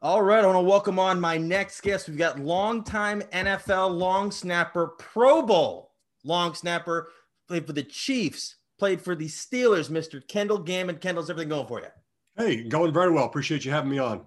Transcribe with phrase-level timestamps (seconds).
[0.00, 2.08] All right, I want to welcome on my next guest.
[2.08, 5.90] We've got longtime NFL long snapper, Pro Bowl
[6.22, 7.10] long snapper,
[7.48, 10.24] played for the Chiefs, played for the Steelers, Mr.
[10.28, 10.98] Kendall Gammon.
[10.98, 11.88] Kendall's everything going for you?
[12.36, 13.24] Hey, going very well.
[13.24, 14.24] Appreciate you having me on.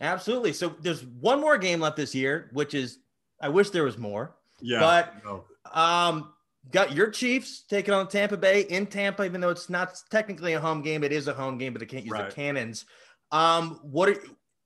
[0.00, 0.52] Absolutely.
[0.52, 2.98] So there's one more game left this year, which is
[3.40, 4.36] I wish there was more.
[4.60, 4.78] Yeah.
[4.78, 6.32] But um
[6.70, 10.60] got your Chiefs taking on Tampa Bay in Tampa, even though it's not technically a
[10.60, 12.28] home game, it is a home game, but they can't use right.
[12.28, 12.84] the cannons.
[13.30, 14.16] Um, what are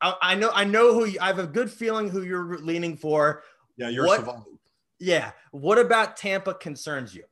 [0.03, 2.97] I, I know I know who you, I have a good feeling who you're leaning
[2.97, 3.45] for.
[3.77, 4.43] Yeah, you're what,
[4.99, 5.33] Yeah.
[5.53, 7.25] What about Tampa concerns you?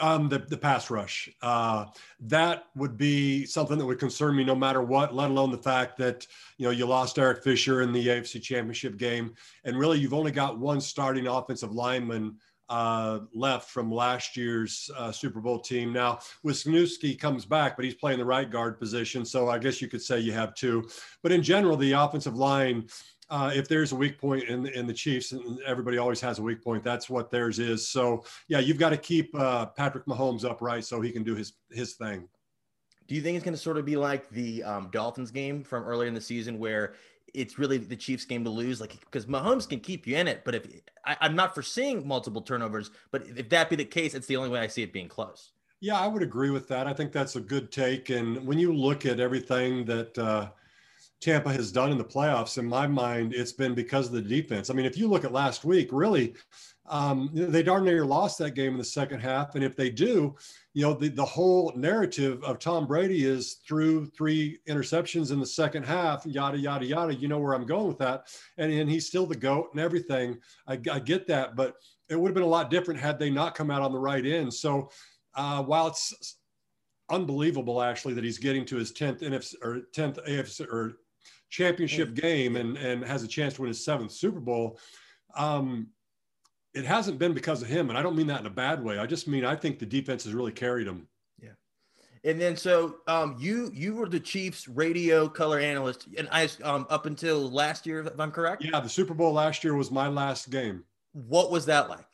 [0.00, 1.28] Um, the, the pass rush.
[1.40, 1.86] Uh,
[2.20, 5.96] that would be something that would concern me no matter what, let alone the fact
[5.98, 6.26] that,
[6.58, 9.34] you know, you lost Eric Fisher in the AFC championship game.
[9.62, 15.12] And really, you've only got one starting offensive lineman uh, left from last year's uh,
[15.12, 15.92] Super Bowl team.
[15.92, 19.24] Now, Wisniewski comes back, but he's playing the right guard position.
[19.24, 20.88] So I guess you could say you have two.
[21.22, 22.88] But in general, the offensive line,
[23.30, 26.42] uh, if there's a weak point in, in the Chiefs, and everybody always has a
[26.42, 27.88] weak point, that's what theirs is.
[27.88, 31.54] So, yeah, you've got to keep uh, Patrick Mahomes upright so he can do his,
[31.70, 32.28] his thing.
[33.06, 35.84] Do you think it's going to sort of be like the um, Dolphins game from
[35.84, 36.94] earlier in the season where
[37.34, 40.42] it's really the Chiefs game to lose, like because Mahomes can keep you in it.
[40.44, 40.66] But if
[41.04, 44.50] I, am not foreseeing multiple turnovers, but if that be the case, it's the only
[44.50, 45.50] way I see it being close.
[45.80, 46.86] Yeah, I would agree with that.
[46.86, 48.08] I think that's a good take.
[48.08, 50.48] And when you look at everything that uh,
[51.20, 54.70] Tampa has done in the playoffs, in my mind, it's been because of the defense.
[54.70, 56.34] I mean, if you look at last week, really,
[56.86, 59.54] um, they darn near lost that game in the second half.
[59.54, 60.36] And if they do,
[60.74, 65.46] you know, the, the whole narrative of Tom Brady is through three interceptions in the
[65.46, 67.14] second half, yada, yada, yada.
[67.14, 68.26] You know where I'm going with that.
[68.58, 70.38] And, and he's still the GOAT and everything.
[70.66, 71.56] I, I get that.
[71.56, 71.76] But
[72.10, 74.24] it would have been a lot different had they not come out on the right
[74.24, 74.52] end.
[74.52, 74.90] So
[75.34, 76.36] uh, while it's
[77.10, 80.98] unbelievable, actually, that he's getting to his 10th NFC or 10th AFC or
[81.48, 84.78] championship game and, and has a chance to win his seventh Super Bowl.
[85.36, 85.88] Um,
[86.74, 88.98] it hasn't been because of him, and I don't mean that in a bad way.
[88.98, 91.06] I just mean I think the defense has really carried him.
[91.40, 91.50] Yeah,
[92.24, 96.86] and then so um, you you were the Chiefs radio color analyst, and I um,
[96.90, 98.64] up until last year, if I'm correct.
[98.64, 100.84] Yeah, the Super Bowl last year was my last game.
[101.12, 102.06] What was that like?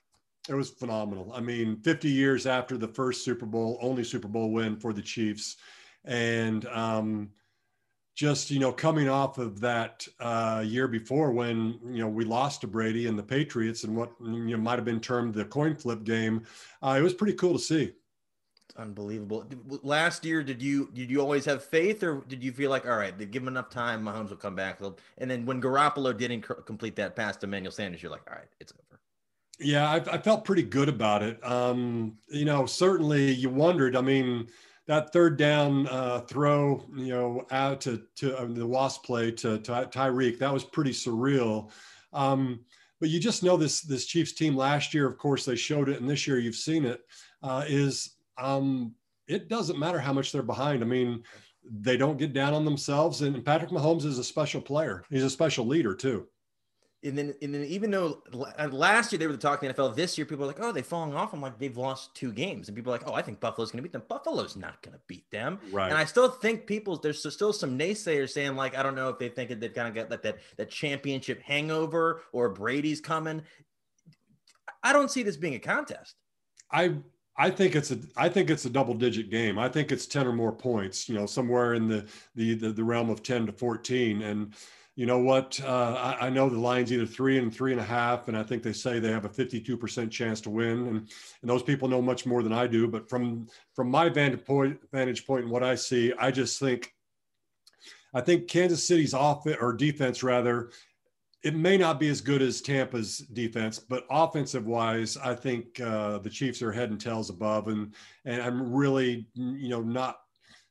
[0.48, 1.32] It was phenomenal.
[1.34, 5.02] I mean, 50 years after the first Super Bowl, only Super Bowl win for the
[5.02, 5.56] Chiefs,
[6.04, 7.30] and um,
[8.14, 12.60] just you know coming off of that uh, year before when you know we lost
[12.62, 15.74] to Brady and the Patriots and what you know might have been termed the coin
[15.74, 16.44] flip game,
[16.82, 17.92] uh, it was pretty cool to see.
[18.76, 19.44] Unbelievable.
[19.82, 22.96] Last year, did you did you always have faith, or did you feel like all
[22.96, 24.80] right, they give him enough time, Mahomes will come back?
[25.18, 28.48] And then when Garoppolo didn't complete that pass to Emmanuel Sanders, you're like, all right,
[28.60, 29.00] it's over.
[29.58, 31.44] Yeah, I, I felt pretty good about it.
[31.44, 33.96] Um, you know, certainly you wondered.
[33.96, 34.48] I mean
[34.90, 39.56] that third down uh, throw, you know, out to to uh, the Wasp play to,
[39.58, 41.70] to Tyreek, that was pretty surreal.
[42.12, 42.64] Um,
[42.98, 46.00] but you just know this this Chiefs team last year, of course, they showed it,
[46.00, 47.02] and this year you've seen it.
[47.40, 48.92] Uh, is um,
[49.28, 50.82] it doesn't matter how much they're behind.
[50.82, 51.22] I mean,
[51.62, 55.04] they don't get down on themselves, and Patrick Mahomes is a special player.
[55.08, 56.26] He's a special leader too
[57.02, 58.22] and then and then even though
[58.58, 60.70] uh, last year they were the talking the NFL, this year people are like, oh,
[60.70, 61.32] they're falling off.
[61.32, 63.78] I'm like, they've lost two games, and people are like, oh, I think Buffalo's going
[63.78, 64.02] to beat them.
[64.08, 65.58] Buffalo's not going to beat them.
[65.72, 65.88] Right.
[65.88, 69.18] And I still think people there's still some naysayers saying like, I don't know if
[69.18, 73.42] they think that they've kind of got like that that championship hangover or Brady's coming.
[74.82, 76.16] I don't see this being a contest.
[76.70, 76.96] I
[77.36, 79.58] I think it's a I think it's a double digit game.
[79.58, 82.84] I think it's 10 or more points, you know, somewhere in the the the, the
[82.84, 84.54] realm of 10 to 14 and
[84.96, 85.60] you know what?
[85.64, 88.42] Uh, I, I, know the line's either three and three and a half, and I
[88.42, 90.86] think they say they have a 52% chance to win.
[90.88, 90.96] And,
[91.40, 92.88] and those people know much more than I do.
[92.88, 96.92] But from from my vantage point, vantage point, and what I see, I just think,
[98.12, 100.70] I think Kansas City's offense or defense rather,
[101.42, 106.18] it may not be as good as Tampa's defense, but offensive wise, I think uh,
[106.18, 110.19] the Chiefs are head and tails above, and and I'm really you know not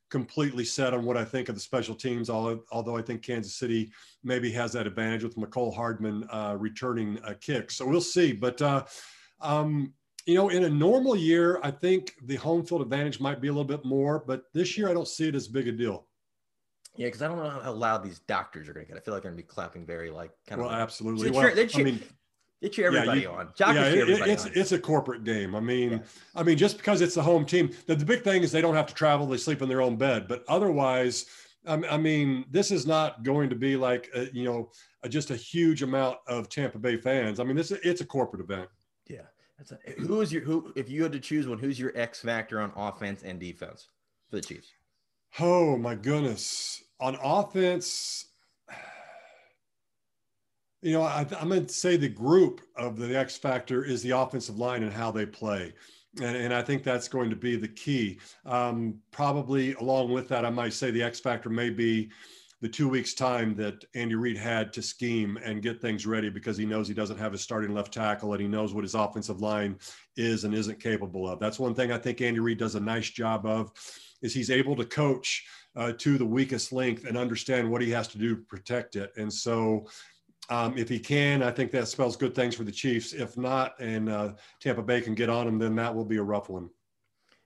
[0.09, 3.91] completely set on what I think of the special teams, although I think Kansas City
[4.23, 7.71] maybe has that advantage with Mecole Hardman uh, returning a kick.
[7.71, 8.33] So we'll see.
[8.33, 8.85] But, uh,
[9.39, 9.93] um,
[10.25, 13.51] you know, in a normal year, I think the home field advantage might be a
[13.51, 16.07] little bit more, but this year I don't see it as big a deal.
[16.95, 18.99] Yeah, because I don't know how loud these doctors are going to get.
[18.99, 20.75] I feel like they're going to be clapping very like kind well, of.
[20.75, 21.29] Well, absolutely.
[21.29, 22.03] They're, Well, I mean,
[22.61, 23.49] they cheer everybody yeah, you, on.
[23.57, 24.51] yeah, it, it's on.
[24.53, 25.55] it's a corporate game.
[25.55, 25.99] I mean, yeah.
[26.35, 28.75] I mean, just because it's the home team, the, the big thing is they don't
[28.75, 30.27] have to travel; they sleep in their own bed.
[30.27, 31.25] But otherwise,
[31.65, 34.71] um, I mean, this is not going to be like a, you know
[35.03, 37.39] a, just a huge amount of Tampa Bay fans.
[37.39, 38.69] I mean, this it's a corporate event.
[39.07, 39.21] Yeah,
[39.57, 40.73] that's a, who is your who?
[40.75, 43.87] If you had to choose one, who's your X factor on offense and defense
[44.29, 44.73] for the Chiefs?
[45.39, 46.83] Oh my goodness!
[46.99, 48.25] On offense,
[50.81, 54.11] You know, I, am going to say the group of the X factor is the
[54.11, 55.73] offensive line and how they play.
[56.17, 58.19] And, and I think that's going to be the key.
[58.45, 62.09] Um, probably along with that, I might say the X factor may be
[62.61, 66.57] the two weeks time that Andy Reid had to scheme and get things ready because
[66.57, 69.39] he knows he doesn't have his starting left tackle and he knows what his offensive
[69.39, 69.77] line
[70.17, 71.39] is and isn't capable of.
[71.39, 73.71] That's one thing I think Andy Reid does a nice job of
[74.21, 78.07] is he's able to coach uh, to the weakest length and understand what he has
[78.09, 79.11] to do to protect it.
[79.15, 79.87] And so
[80.49, 83.13] um, if he can, I think that spells good things for the Chiefs.
[83.13, 86.23] If not, and uh, Tampa Bay can get on him, then that will be a
[86.23, 86.69] rough one.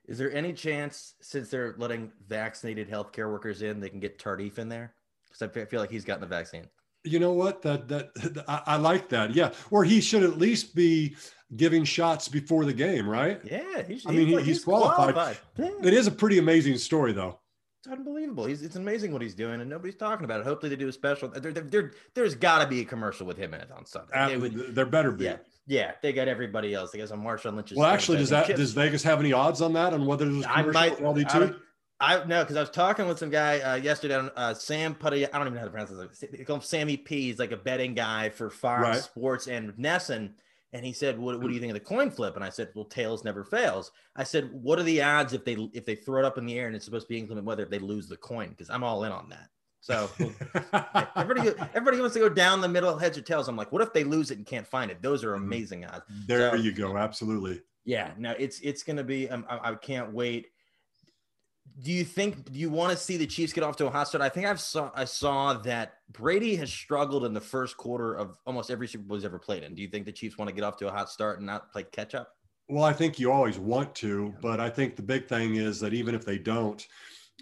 [0.05, 4.57] Is there any chance, since they're letting vaccinated healthcare workers in, they can get Tardif
[4.57, 4.95] in there?
[5.27, 6.67] Because I feel like he's gotten the vaccine.
[7.05, 7.61] You know what?
[7.61, 9.33] That that I, I, like that.
[9.33, 11.15] Yeah, or he should at least be
[11.55, 13.41] giving shots before the game, right?
[13.43, 15.13] Yeah, I mean, he's, he's qualified.
[15.13, 15.37] qualified.
[15.57, 15.71] Yeah.
[15.83, 17.39] It is a pretty amazing story, though.
[17.85, 18.45] It's unbelievable.
[18.45, 20.45] He's it's amazing what he's doing, and nobody's talking about it.
[20.45, 21.27] Hopefully, they do a special.
[21.27, 24.13] There, there, there there's got to be a commercial with him in it on Sunday.
[24.13, 25.25] Uh, would, there better be.
[25.25, 25.37] Yeah,
[25.67, 26.91] yeah, they got everybody else.
[26.91, 27.73] They got some Marshawn Lynch.
[27.75, 30.47] Well, actually, does that does Vegas have any odds on that on whether there's a
[30.47, 31.59] commercial I might, LD2?
[31.99, 35.25] I know because I was talking with some guy uh, yesterday on uh, Sam Putty.
[35.25, 36.29] I don't even know how to pronounce this.
[36.31, 37.23] They call him Sammy P.
[37.23, 38.95] He's like a betting guy for Fox right.
[38.95, 40.31] Sports and NESN.
[40.73, 42.69] And he said, what, what, do you think of the coin flip?" And I said,
[42.73, 46.19] "Well, tails never fails." I said, "What are the odds if they if they throw
[46.19, 48.07] it up in the air and it's supposed to be inclement weather if they lose
[48.07, 49.49] the coin?" Because I'm all in on that.
[49.83, 50.09] So
[51.17, 53.49] everybody, everybody wants to go down the middle, heads or tails.
[53.49, 55.01] I'm like, what if they lose it and can't find it?
[55.01, 55.43] Those are mm-hmm.
[55.43, 56.05] amazing odds.
[56.25, 56.97] There so, you go.
[56.97, 57.61] Absolutely.
[57.83, 58.11] Yeah.
[58.17, 59.29] No, it's it's going to be.
[59.29, 60.52] Um, I, I can't wait
[61.81, 64.07] do you think do you want to see the Chiefs get off to a hot
[64.07, 64.21] start?
[64.21, 68.37] I think I've saw I saw that Brady has struggled in the first quarter of
[68.45, 69.73] almost every Super Bowl he's ever played in.
[69.75, 71.71] Do you think the Chiefs want to get off to a hot start and not
[71.71, 72.35] play catch up?
[72.69, 75.93] Well, I think you always want to, but I think the big thing is that
[75.93, 76.85] even if they don't,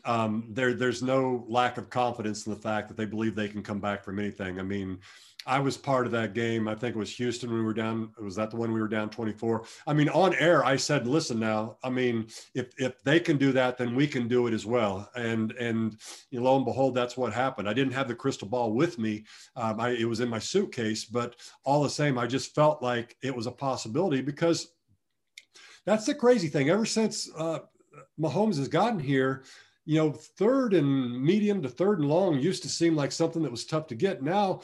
[0.06, 3.62] um, there there's no lack of confidence in the fact that they believe they can
[3.62, 4.60] come back from anything.
[4.60, 5.00] I mean,
[5.46, 6.68] I was part of that game.
[6.68, 8.12] I think it was Houston when we were down.
[8.20, 9.64] Was that the one we were down 24?
[9.88, 11.78] I mean, on air, I said, "Listen now.
[11.84, 15.10] I mean, if if they can do that, then we can do it as well."
[15.16, 15.98] And and
[16.30, 17.68] you know, lo and behold, that's what happened.
[17.68, 19.26] I didn't have the crystal ball with me.
[19.56, 23.18] Um, I, it was in my suitcase, but all the same, I just felt like
[23.24, 24.74] it was a possibility because
[25.86, 26.70] that's the crazy thing.
[26.70, 27.60] Ever since uh,
[28.20, 29.44] Mahomes has gotten here,
[29.86, 33.52] you know, third and medium to third and long used to seem like something that
[33.52, 34.22] was tough to get.
[34.22, 34.62] Now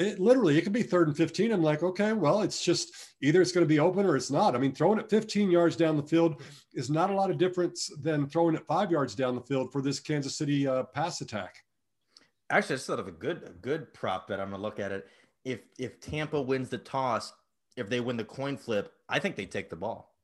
[0.00, 3.42] it literally it could be third and 15 i'm like okay well it's just either
[3.42, 4.54] it's going to be open or it's not.
[4.54, 6.42] I mean throwing it 15 yards down the field
[6.72, 9.82] is not a lot of difference than throwing it five yards down the field for
[9.82, 11.56] this kansas city uh, pass attack.
[12.50, 14.92] Actually it's sort of a good a good prop that i'm going to look at
[14.92, 15.06] it.
[15.44, 17.32] If if tampa wins the toss
[17.76, 20.14] if they win the coin flip i think they take the ball.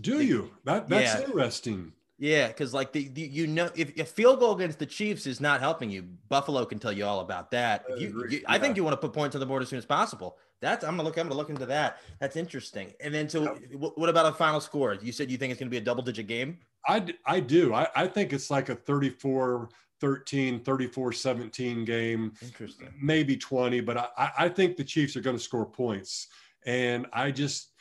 [0.00, 0.50] Do you?
[0.64, 1.26] That that's yeah.
[1.26, 1.92] interesting
[2.22, 5.40] yeah, because like the, the, you know if a field goal against the Chiefs is
[5.40, 7.84] not helping you, Buffalo can tell you all about that.
[7.98, 9.84] You, you, I think you want to put points on the board as soon as
[9.84, 10.38] possible.
[10.60, 11.18] That's I'm gonna look.
[11.18, 11.98] I'm gonna look into that.
[12.20, 12.92] That's interesting.
[13.00, 14.94] And then so, what about a final score?
[15.02, 16.58] You said you think it's gonna be a double digit game.
[16.86, 17.74] I I do.
[17.74, 19.70] I, I think it's like a 34
[20.00, 22.34] 13, 34 17 game.
[22.40, 22.88] Interesting.
[23.02, 26.28] Maybe 20, but I, I think the Chiefs are going to score points.
[26.66, 27.71] And I just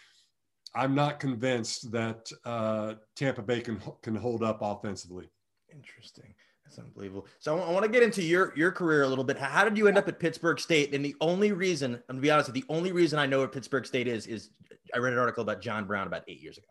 [0.73, 5.29] I'm not convinced that uh, Tampa Bay can can hold up offensively.
[5.73, 6.33] Interesting.
[6.63, 7.27] That's unbelievable.
[7.39, 9.37] So I want to get into your your career a little bit.
[9.37, 10.93] How did you end up at Pittsburg State?
[10.93, 13.85] And the only reason, I'm gonna be honest, the only reason I know what Pittsburg
[13.85, 14.51] State is is
[14.93, 16.67] I read an article about John Brown about eight years ago.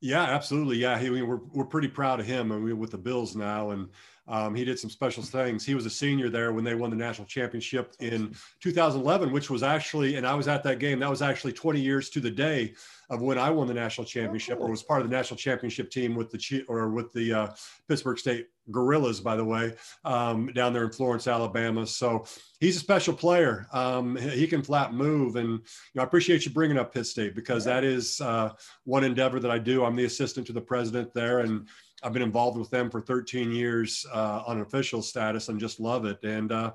[0.00, 0.78] Yeah, absolutely.
[0.78, 3.88] Yeah, he, we're we're pretty proud of him, and we're with the Bills now, and
[4.26, 5.66] um, he did some special things.
[5.66, 9.62] He was a senior there when they won the national championship in 2011, which was
[9.62, 10.98] actually, and I was at that game.
[10.98, 12.74] That was actually 20 years to the day
[13.10, 16.14] of when I won the national championship, or was part of the national championship team
[16.14, 17.48] with the or with the uh,
[17.86, 21.86] Pittsburg State Gorillas, by the way, um, down there in Florence, Alabama.
[21.86, 22.24] So
[22.60, 23.66] he's a special player.
[23.72, 25.60] Um, he can flat move, and you
[25.94, 28.50] know, I appreciate you bringing up Pitt State because that is uh,
[28.84, 29.84] one endeavor that I do.
[29.84, 31.68] I'm the assistant to the president there, and
[32.04, 36.04] I've been involved with them for 13 years uh, on official status and just love
[36.04, 36.22] it.
[36.22, 36.72] And, uh,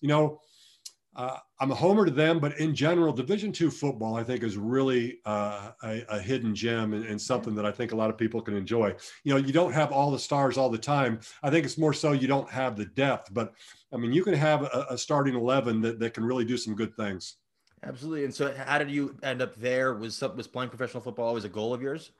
[0.00, 0.40] you know,
[1.16, 4.58] uh, I'm a homer to them, but in general, Division two football, I think, is
[4.58, 8.18] really uh, a, a, hidden gem and, and, something that I think a lot of
[8.18, 8.94] people can enjoy.
[9.24, 11.20] You know, you don't have all the stars all the time.
[11.42, 13.54] I think it's more so you don't have the depth, but
[13.94, 16.74] I mean, you can have a, a starting 11 that, that can really do some
[16.74, 17.36] good things.
[17.82, 18.24] Absolutely.
[18.24, 19.94] And so, how did you end up there?
[19.94, 22.10] Was was playing professional football always a goal of yours?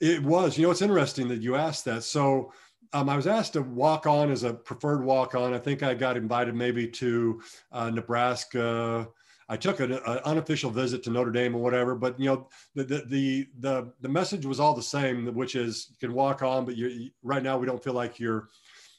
[0.00, 0.58] It was.
[0.58, 2.02] You know, it's interesting that you asked that.
[2.02, 2.52] So
[2.92, 5.52] um, I was asked to walk on as a preferred walk on.
[5.52, 7.40] I think I got invited maybe to
[7.72, 9.08] uh, Nebraska.
[9.48, 9.92] I took an,
[10.24, 14.08] unofficial visit to Notre Dame or whatever, but you know, the, the, the, the, the
[14.08, 17.58] message was all the same, which is you can walk on, but you right now
[17.58, 18.48] we don't feel like you're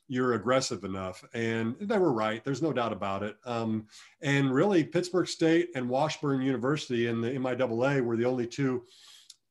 [0.07, 1.23] you're aggressive enough.
[1.33, 2.43] And they were right.
[2.43, 3.37] There's no doubt about it.
[3.45, 3.87] Um,
[4.21, 8.83] and really, Pittsburg State and Washburn University in the MIAA were the only two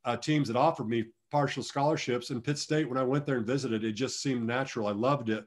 [0.04, 2.30] uh, teams that offered me partial scholarships.
[2.30, 4.86] And Pitt State, when I went there and visited, it just seemed natural.
[4.86, 5.44] I loved it.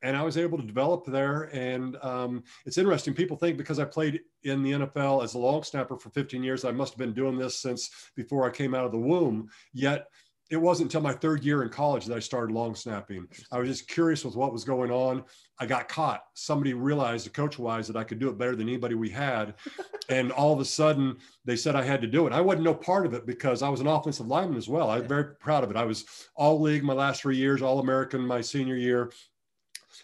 [0.00, 1.50] And I was able to develop there.
[1.52, 3.14] And um, it's interesting.
[3.14, 6.64] People think because I played in the NFL as a long snapper for 15 years,
[6.64, 9.48] I must have been doing this since before I came out of the womb.
[9.72, 10.06] Yet
[10.50, 13.28] it wasn't until my third year in college that I started long snapping.
[13.52, 15.24] I was just curious with what was going on.
[15.58, 16.24] I got caught.
[16.34, 19.54] Somebody realized, coach wise, that I could do it better than anybody we had.
[20.08, 22.32] and all of a sudden, they said I had to do it.
[22.32, 24.90] I wasn't no part of it because I was an offensive lineman as well.
[24.90, 25.76] I'm very proud of it.
[25.76, 29.12] I was all league my last three years, all American my senior year.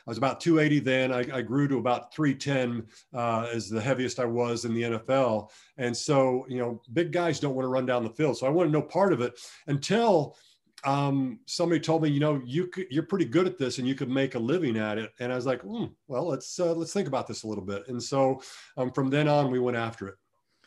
[0.07, 1.13] I was about 280 then.
[1.13, 5.51] I, I grew to about 310 uh, as the heaviest I was in the NFL.
[5.77, 8.39] And so, you know, big guys don't want to run down the field.
[8.39, 10.37] So I wanted no part of it until
[10.85, 13.95] um, somebody told me, you know, you could, you're pretty good at this and you
[13.95, 15.13] could make a living at it.
[15.19, 17.89] And I was like, mm, well, let's uh, let's think about this a little bit.
[17.89, 18.43] And so
[18.77, 20.15] um, from then on, we went after it.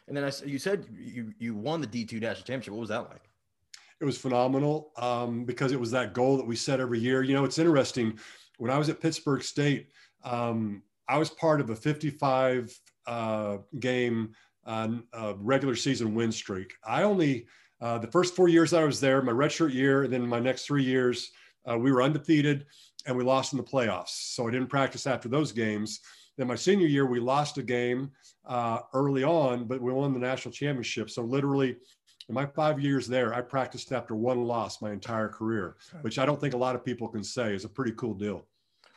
[0.08, 2.74] And then I, you said you you won the D2 national championship.
[2.74, 3.30] What was that like?
[4.00, 7.24] It was phenomenal um, because it was that goal that we set every year.
[7.24, 8.20] You know, it's interesting
[8.58, 9.88] when I was at Pittsburg State,
[10.24, 14.34] um, I was part of a 55 uh, game
[14.66, 16.74] uh, uh, regular season win streak.
[16.84, 17.48] I only
[17.80, 20.66] uh, the first four years I was there, my redshirt year, and then my next
[20.66, 21.32] three years,
[21.70, 22.66] uh, we were undefeated
[23.06, 24.34] and we lost in the playoffs.
[24.34, 26.02] So I didn't practice after those games.
[26.38, 28.12] Then my senior year, we lost a game
[28.46, 31.10] uh, early on, but we won the national championship.
[31.10, 31.78] So literally,
[32.30, 36.26] in my five years there, I practiced after one loss my entire career, which I
[36.26, 38.46] don't think a lot of people can say is a pretty cool deal.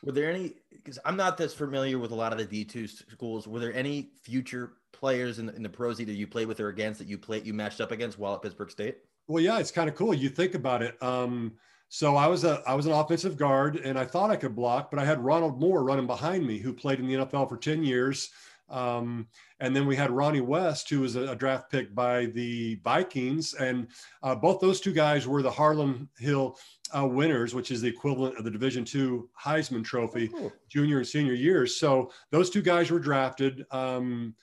[0.04, 0.54] Were there any?
[0.70, 3.46] Because I'm not this familiar with a lot of the D2 schools.
[3.46, 6.68] Were there any future players in the, in the pros either you played with or
[6.68, 8.98] against that you played you matched up against while at Pittsburg State?
[9.28, 10.14] Well, yeah, it's kind of cool.
[10.14, 11.00] You think about it.
[11.02, 11.52] Um,
[11.88, 14.90] so I was a I was an offensive guard, and I thought I could block,
[14.90, 17.84] but I had Ronald Moore running behind me, who played in the NFL for ten
[17.84, 18.30] years.
[18.70, 19.26] Um,
[19.58, 23.54] and then we had Ronnie West, who was a, a draft pick by the Vikings.
[23.54, 23.88] And
[24.22, 26.56] uh, both those two guys were the Harlon Hill
[26.96, 31.06] uh, winners, which is the equivalent of the Division two Heisman Trophy, oh, junior and
[31.06, 31.76] senior years.
[31.76, 33.66] So those two guys were drafted.
[33.70, 34.34] Um,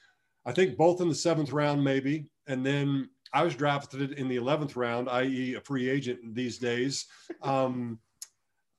[0.45, 2.27] I think both in the seventh round, maybe.
[2.47, 7.05] And then I was drafted in the 11th round, i.e., a free agent these days.
[7.41, 7.99] Um,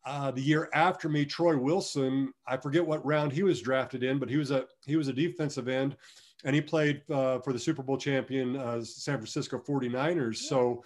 [0.08, 4.18] uh, the year after me, Troy Wilson, I forget what round he was drafted in,
[4.18, 5.96] but he was a he was a defensive end,
[6.44, 10.42] and he played uh, for the Super Bowl champion uh, San Francisco 49ers.
[10.42, 10.48] Yeah.
[10.48, 10.84] So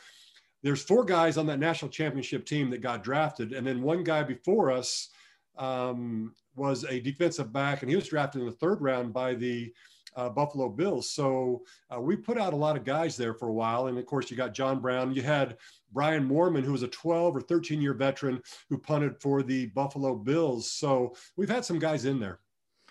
[0.65, 4.25] there's four guys on that national championship team that got drafted, and then one guy
[4.25, 5.11] before us
[5.57, 9.73] um, was a defensive back, and he was drafted in the third round by the
[10.17, 11.11] uh, Buffalo Bills.
[11.11, 11.63] So
[11.95, 13.87] uh, we put out a lot of guys there for a while.
[13.87, 15.15] And of course, you got John Brown.
[15.15, 15.57] You had
[15.93, 20.15] Brian Moorman, who was a 12 or 13 year veteran who punted for the Buffalo
[20.15, 20.71] Bills.
[20.71, 22.41] So we've had some guys in there.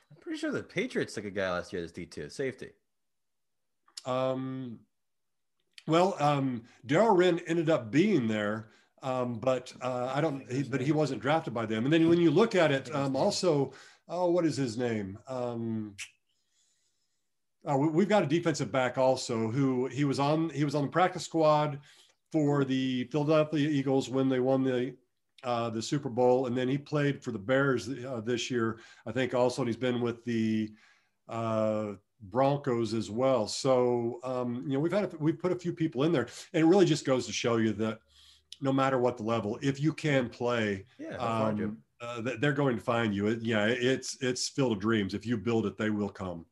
[0.10, 2.70] I'm pretty sure the Patriots took a guy last year as D2 safety.
[4.06, 4.80] Um,
[5.88, 8.68] well, um, Darrell Wren ended up being there.
[9.04, 10.50] Um, but uh, I don't.
[10.52, 11.86] He, but he wasn't drafted by them.
[11.86, 13.74] And then when you look at it, um, also,
[14.08, 15.18] oh, what is his name?
[15.28, 15.96] Um,
[17.70, 20.50] uh, we've got a defensive back also who he was on.
[20.50, 21.80] He was on the practice squad
[22.32, 24.96] for the Philadelphia Eagles when they won the
[25.44, 29.12] uh, the Super Bowl, and then he played for the Bears uh, this year, I
[29.12, 29.34] think.
[29.34, 30.72] Also, and he's been with the
[31.30, 31.94] uh,
[32.30, 33.48] Broncos as well.
[33.48, 36.64] So um, you know, we've had a, we've put a few people in there, and
[36.64, 38.00] it really just goes to show you that
[38.60, 42.82] no matter what the level, if you can play, yeah, um, uh, they're going to
[42.82, 43.28] find you.
[43.28, 45.14] It, yeah, it's it's filled of dreams.
[45.14, 46.46] If you build it, they will come.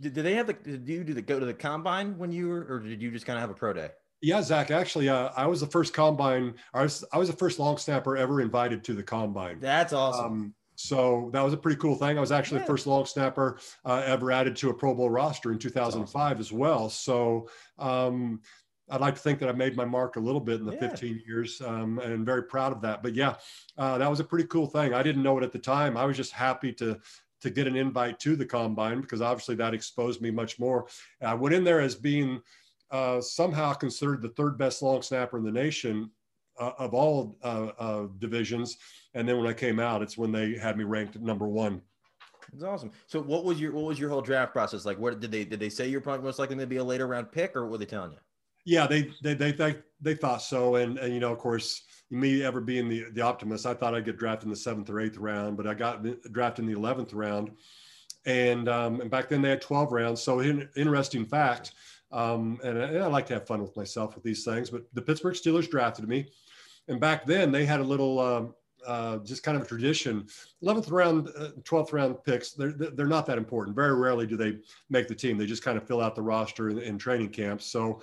[0.00, 0.54] Did, did they have the?
[0.54, 3.26] Did you do the go to the combine when you were, or did you just
[3.26, 3.90] kind of have a pro day?
[4.20, 4.70] Yeah, Zach.
[4.70, 6.54] Actually, uh, I was the first combine.
[6.72, 9.60] I was I was the first long snapper ever invited to the combine.
[9.60, 10.24] That's awesome.
[10.24, 12.16] Um, so that was a pretty cool thing.
[12.18, 12.64] I was actually yeah.
[12.64, 16.40] the first long snapper uh, ever added to a Pro Bowl roster in 2005 awesome.
[16.40, 16.88] as well.
[16.88, 17.48] So
[17.78, 18.40] um,
[18.90, 20.88] I'd like to think that I made my mark a little bit in the yeah.
[20.88, 23.02] 15 years, um, and very proud of that.
[23.02, 23.36] But yeah,
[23.78, 24.94] uh, that was a pretty cool thing.
[24.94, 25.96] I didn't know it at the time.
[25.96, 26.98] I was just happy to
[27.44, 30.86] to get an invite to the combine because obviously that exposed me much more.
[31.22, 32.40] I went in there as being
[32.90, 36.10] uh, somehow considered the third best long snapper in the nation
[36.58, 38.78] uh, of all uh, divisions.
[39.12, 41.82] And then when I came out, it's when they had me ranked number one.
[42.52, 42.92] That's awesome.
[43.08, 44.98] So what was your what was your whole draft process like?
[44.98, 47.30] What did they did they say you're probably most likely to be a later round
[47.30, 48.18] pick, or what were they telling you?
[48.64, 52.42] Yeah, they they they they, they thought so, and and you know, of course, me
[52.42, 55.18] ever being the the optimist, I thought I'd get drafted in the seventh or eighth
[55.18, 57.50] round, but I got drafted in the eleventh round,
[58.24, 60.22] and um, and back then they had twelve rounds.
[60.22, 61.72] So in, interesting fact,
[62.10, 64.70] um, and, I, and, I, like to have fun with myself with these things.
[64.70, 66.28] But the Pittsburgh Steelers drafted me,
[66.88, 68.54] and back then they had a little um,
[68.86, 70.26] uh, just kind of a tradition.
[70.62, 73.74] 11th round, uh, 12th round picks, they're, they're not that important.
[73.74, 74.58] Very rarely do they
[74.90, 75.38] make the team.
[75.38, 77.66] They just kind of fill out the roster in, in training camps.
[77.66, 78.02] So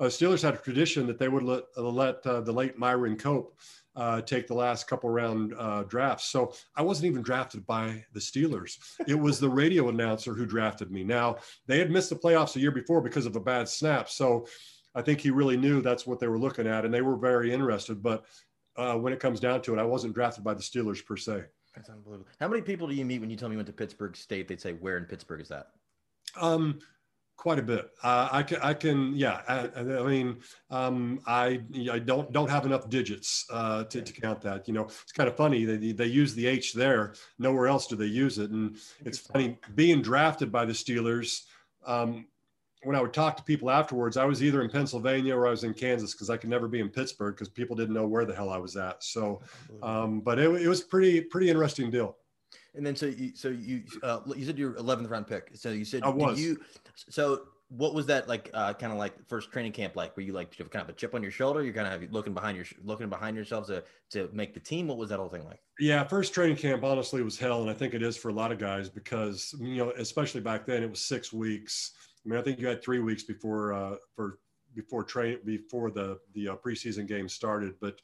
[0.00, 3.56] uh, Steelers had a tradition that they would let, let uh, the late Myron Cope
[3.96, 6.24] uh, take the last couple round uh, drafts.
[6.24, 8.78] So I wasn't even drafted by the Steelers.
[9.06, 11.04] It was the radio announcer who drafted me.
[11.04, 14.08] Now they had missed the playoffs a year before because of a bad snap.
[14.08, 14.46] So
[14.94, 17.52] I think he really knew that's what they were looking at, and they were very
[17.52, 18.02] interested.
[18.02, 18.24] But
[18.76, 21.44] uh, when it comes down to it, I wasn't drafted by the Steelers per se.
[21.74, 22.28] That's unbelievable.
[22.40, 24.48] How many people do you meet when you tell me you went to Pittsburg State?
[24.48, 25.68] They'd say, "Where in Pittsburgh is that?"
[26.40, 26.80] Um,
[27.40, 27.90] quite a bit.
[28.02, 29.40] Uh, I can, I can, yeah.
[29.48, 34.42] I, I mean, um, I, I don't don't have enough digits uh, to, to count
[34.42, 34.68] that.
[34.68, 35.64] You know, it's kind of funny.
[35.64, 37.14] They they use the H there.
[37.38, 41.44] Nowhere else do they use it, and it's funny being drafted by the Steelers.
[41.86, 42.26] Um,
[42.82, 45.64] when I would talk to people afterwards, I was either in Pennsylvania or I was
[45.64, 48.34] in Kansas because I could never be in Pittsburgh because people didn't know where the
[48.34, 49.02] hell I was at.
[49.02, 49.40] So,
[49.82, 52.16] um, but it, it was pretty pretty interesting deal.
[52.74, 55.50] And then so you so you uh, you said your 11th round pick.
[55.54, 56.40] So you said I was.
[56.40, 56.60] you
[56.94, 60.16] so what was that like uh, kind of like first training camp like?
[60.16, 61.62] Were you like you have kind of a chip on your shoulder?
[61.62, 64.88] You're kind of looking behind your looking behind yourself to to make the team?
[64.88, 65.60] What was that whole thing like?
[65.78, 68.52] Yeah first training camp honestly was hell and i think it is for a lot
[68.52, 71.92] of guys because you know especially back then it was six weeks.
[72.24, 74.40] I mean i think you had three weeks before uh for
[74.74, 78.00] before train before the the uh, preseason game started but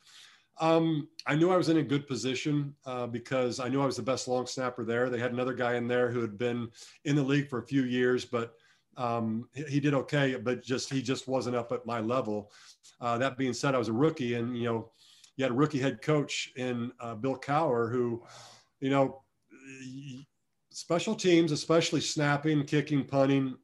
[0.59, 3.97] um, I knew I was in a good position uh, because I knew I was
[3.97, 5.11] the best long snapper there.
[5.11, 6.71] They had another guy in there who had been
[7.05, 8.55] in the league for a few years, but
[8.97, 12.51] um, he, did okay, but just he just wasn't up at my level.
[13.01, 14.91] Uh, that being said, I was a rookie, and you know,
[15.37, 18.25] you had a rookie head coach in uh, Bill Cowher, who,
[18.81, 19.23] you know,
[20.71, 23.55] special teams, especially snapping, kicking, punting,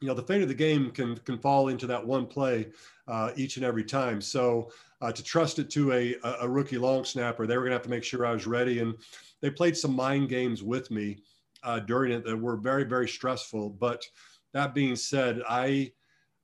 [0.00, 2.68] you know, the fate of the game can can fall into that one play
[3.08, 4.20] uh, each and every time.
[4.20, 4.70] So
[5.00, 7.82] uh, to trust it to a, a rookie long snapper, they were going to have
[7.84, 8.80] to make sure I was ready.
[8.80, 8.94] And
[9.40, 11.18] they played some mind games with me
[11.62, 13.70] uh, during it that were very, very stressful.
[13.70, 14.04] But
[14.52, 15.92] that being said, I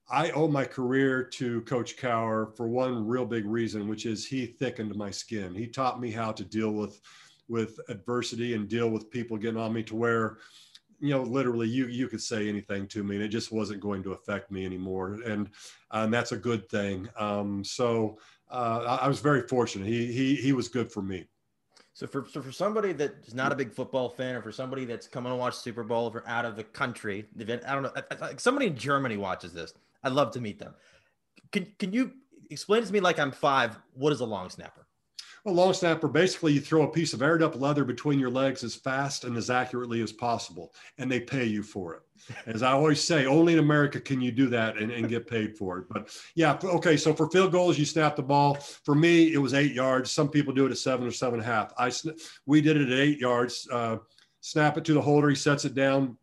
[0.08, 4.47] I owe my career to Coach Cowher for one real big reason, which is he
[4.47, 5.52] thickened my skin.
[5.52, 7.00] He taught me how to deal with
[7.49, 10.38] with adversity and deal with people getting on me to where
[10.99, 14.02] you know, literally you you could say anything to me and it just wasn't going
[14.02, 15.19] to affect me anymore.
[15.26, 15.50] And
[15.90, 17.08] and that's a good thing.
[17.19, 18.19] Um, so
[18.50, 19.87] uh, I was very fortunate.
[19.87, 21.26] He he he was good for me.
[21.93, 25.09] So for so for somebody that's not a big football fan, or for somebody that's
[25.09, 27.93] coming to watch Super Bowl, or out of the country, I don't know,
[28.37, 29.73] somebody in Germany watches this.
[30.04, 30.75] I'd love to meet them.
[31.52, 32.13] Can can you
[32.50, 33.78] explain to me like I'm five?
[33.95, 34.85] What is a long snapper?
[35.47, 38.65] A long snapper, basically, you throw a piece of aired up leather between your legs
[38.65, 42.02] as fast and as accurately as possible, and they pay you for it.
[42.47, 45.56] As I always say, only in America can you do that and, and get paid
[45.56, 45.85] for it.
[45.89, 46.97] But yeah, okay.
[46.97, 48.54] So for field goals, you snap the ball.
[48.54, 50.11] For me, it was eight yards.
[50.11, 51.73] Some people do it at seven or seven and a half.
[51.78, 51.93] I
[52.47, 53.69] we did it at eight yards.
[53.71, 53.99] Uh,
[54.41, 55.28] snap it to the holder.
[55.28, 56.17] He sets it down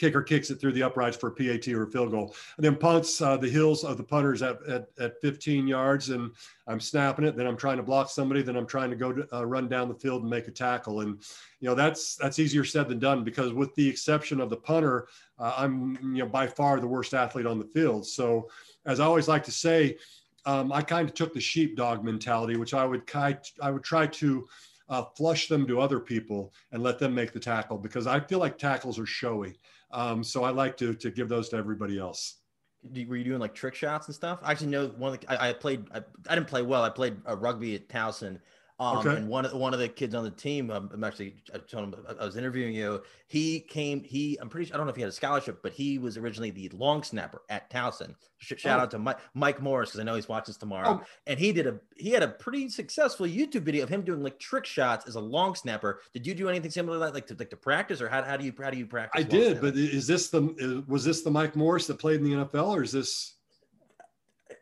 [0.00, 2.34] kicker kicks it through the uprights for a PAT or a field goal.
[2.56, 6.32] And then punts uh, the heels of the punters at, at, at 15 yards, and
[6.66, 7.36] I'm snapping it.
[7.36, 8.40] Then I'm trying to block somebody.
[8.40, 11.00] Then I'm trying to go to, uh, run down the field and make a tackle.
[11.00, 11.20] And
[11.60, 15.08] you know that's that's easier said than done because with the exception of the punter,
[15.38, 18.06] uh, I'm you know by far the worst athlete on the field.
[18.06, 18.48] So
[18.86, 19.98] as I always like to say.
[20.46, 24.48] Um, I kind of took the sheepdog mentality, which I would I would try to
[24.90, 28.38] uh, flush them to other people and let them make the tackle because I feel
[28.38, 29.58] like tackles are showy.
[29.92, 32.36] Um, so I like to to give those to everybody else.
[32.82, 34.40] Were you doing like trick shots and stuff?
[34.42, 35.98] I actually know one of the, I, I played, I,
[36.28, 36.82] I, didn't play well.
[36.82, 38.40] I played a rugby at Towson
[38.80, 39.16] um, okay.
[39.16, 41.84] And one of one of the kids on the team, um, I'm actually I told
[41.84, 43.02] him I was interviewing you.
[43.26, 44.02] He came.
[44.02, 46.16] He I'm pretty sure I don't know if he had a scholarship, but he was
[46.16, 48.14] originally the long snapper at Towson.
[48.38, 48.82] Shout oh.
[48.84, 51.02] out to Mike, Mike Morris because I know he's watching this tomorrow.
[51.02, 51.06] Oh.
[51.26, 54.38] And he did a he had a pretty successful YouTube video of him doing like
[54.38, 56.00] trick shots as a long snapper.
[56.14, 58.38] Did you do anything similar to that, like to like to practice, or how, how
[58.38, 59.20] do you how do you practice?
[59.20, 62.46] I did, but is this the was this the Mike Morris that played in the
[62.46, 63.34] NFL, or is this?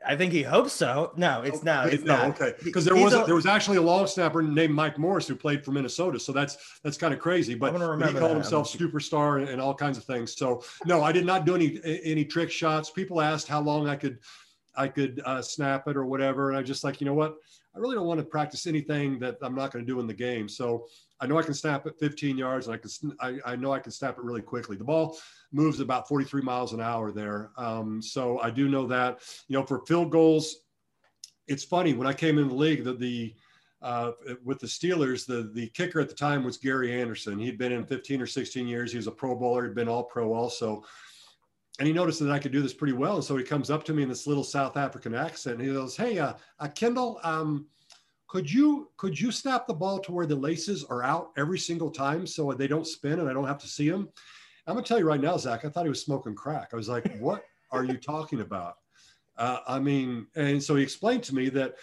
[0.07, 1.13] I think he hopes so.
[1.17, 1.93] No, it's not.
[1.93, 2.41] It's no, not.
[2.41, 2.55] okay.
[2.63, 5.65] Because there was a, there was actually a long snapper named Mike Morris who played
[5.65, 6.19] for Minnesota.
[6.19, 7.55] So that's that's kind of crazy.
[7.55, 8.31] But, he called that.
[8.31, 10.37] himself superstar and, and, all kinds of things.
[10.37, 12.91] So no, I did not do any any trick shots.
[12.91, 14.19] People asked how long I could
[14.77, 17.37] I could uh, snap it or whatever, and I just like you know what,
[17.75, 20.15] I really don't want to practice anything that I'm not going to do in the
[20.15, 20.49] game.
[20.49, 20.87] So
[21.21, 23.81] I know I can snap it 15 yards, and I can I, I know I
[23.81, 24.77] can snap it really quickly.
[24.77, 25.19] The ball
[25.53, 29.21] moves about 43 miles an hour there, um, so I do know that.
[29.49, 30.57] You know, for field goals,
[31.47, 33.35] it's funny when I came in the league that the
[33.81, 34.13] uh,
[34.45, 37.39] with the Steelers, the the kicker at the time was Gary Anderson.
[37.39, 38.91] He'd been in 15 or 16 years.
[38.91, 39.67] He was a Pro Bowler.
[39.67, 40.85] He'd been All Pro also.
[41.79, 43.15] And he noticed that I could do this pretty well.
[43.15, 45.61] And so he comes up to me in this little South African accent.
[45.61, 47.67] And he goes, Hey, uh, uh, Kendall, um,
[48.27, 51.91] could you could you snap the ball to where the laces are out every single
[51.91, 54.09] time so they don't spin and I don't have to see them?
[54.69, 55.65] I'm gonna tell you right now, Zach.
[55.65, 56.69] I thought he was smoking crack.
[56.75, 58.75] I was like, "What are you talking about?"
[59.39, 61.77] Uh, I mean, and so he explained to me that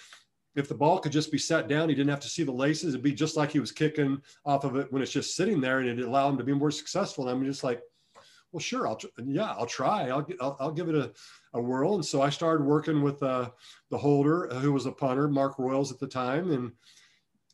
[0.56, 2.94] if the ball could just be set down, he didn't have to see the laces.
[2.94, 5.80] It'd be just like he was kicking off of it when it's just sitting there,
[5.80, 7.28] and it'd allow him to be more successful.
[7.28, 7.82] And I'm just like,
[8.52, 10.10] well, sure, I'll yeah, I'll try.
[10.10, 11.12] I'll I'll, I'll give it a,
[11.56, 11.96] a whirl.
[11.96, 13.50] And so I started working with uh,
[13.90, 16.72] the holder, who was a punter, Mark Royals at the time, and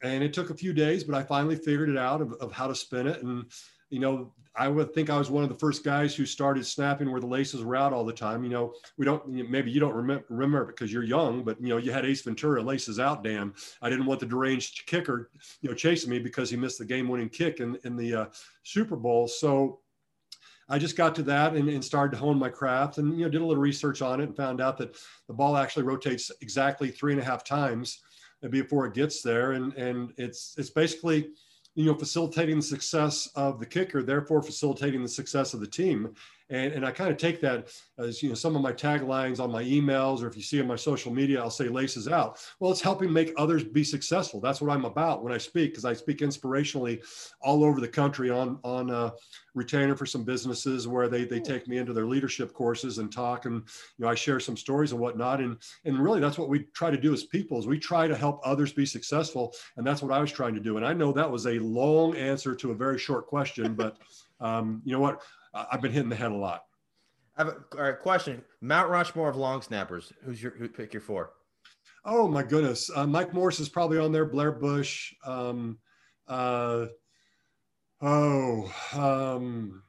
[0.04, 2.68] and it took a few days, but I finally figured it out of, of how
[2.68, 3.24] to spin it.
[3.24, 3.46] And
[3.92, 7.10] you know, I would think I was one of the first guys who started snapping
[7.10, 8.44] where the laces were out all the time.
[8.44, 11.78] You know, we don't, maybe you don't remember, remember because you're young, but you know,
[11.78, 13.54] you had Ace Ventura laces out, damn.
[13.82, 15.30] I didn't want the deranged kicker,
[15.62, 18.26] you know, chasing me because he missed the game winning kick in, in the uh,
[18.64, 19.28] Super Bowl.
[19.28, 19.80] So
[20.68, 23.32] I just got to that and, and, started to hone my craft and, you know,
[23.32, 24.96] did a little research on it and found out that
[25.28, 28.02] the ball actually rotates exactly three and a half times
[28.50, 29.54] before it gets there.
[29.54, 31.32] And, and it's, it's basically,
[31.76, 36.14] you know, facilitating the success of the kicker, therefore facilitating the success of the team.
[36.52, 39.52] And, and I kind of take that as, you know, some of my taglines on
[39.52, 42.40] my emails, or if you see on my social media, I'll say laces out.
[42.60, 44.42] Well, it's helping make others be successful.
[44.42, 47.04] That's what I'm about when I speak, because I speak inspirationally
[47.42, 49.12] all over the country on, on uh,
[49.56, 53.46] retainer for some businesses where they, they take me into their leadership courses and talk.
[53.46, 53.64] And,
[53.98, 55.40] you know, I share some stories and whatnot.
[55.40, 58.16] And, and really that's what we try to do as people is we try to
[58.16, 59.54] help others be successful.
[59.78, 60.76] And that's what I was trying to do.
[60.76, 63.98] And I know that was a long answer to a very short question, but
[64.42, 65.22] um, you know what?
[65.54, 66.64] I've been hitting the head a lot.
[67.38, 68.44] I have a, all right, question.
[68.62, 70.12] Mount Rushmore of long snappers.
[70.24, 71.32] Who's your who pick your four?
[72.04, 72.90] Oh my goodness.
[72.94, 74.26] Uh, Mike Morse is probably on there.
[74.26, 75.14] Blair Bush.
[75.26, 75.78] Um,
[76.28, 76.88] uh,
[78.02, 79.84] oh, um,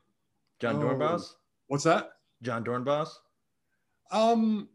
[0.61, 1.25] John oh, Dorenbos.
[1.69, 2.11] What's that?
[2.43, 3.09] John Dorenbos.
[4.11, 4.69] Um,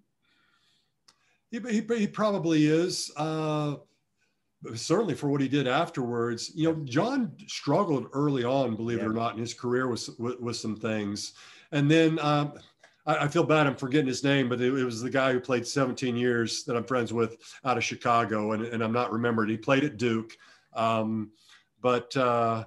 [1.52, 3.12] he, he, he probably is.
[3.16, 3.76] Uh,
[4.76, 6.52] certainly for what he did afterwards.
[6.56, 9.06] You know, John struggled early on, believe yeah.
[9.06, 11.34] it or not, in his career with, with, with some things.
[11.72, 12.54] And then um,
[13.06, 15.40] I, I, feel bad I'm forgetting his name, but it, it, was the guy who
[15.40, 19.50] played 17 years that I'm friends with out of Chicago, and, and I'm not remembered.
[19.50, 20.38] He played at Duke.
[20.74, 21.32] Um,
[21.82, 22.66] but, uh,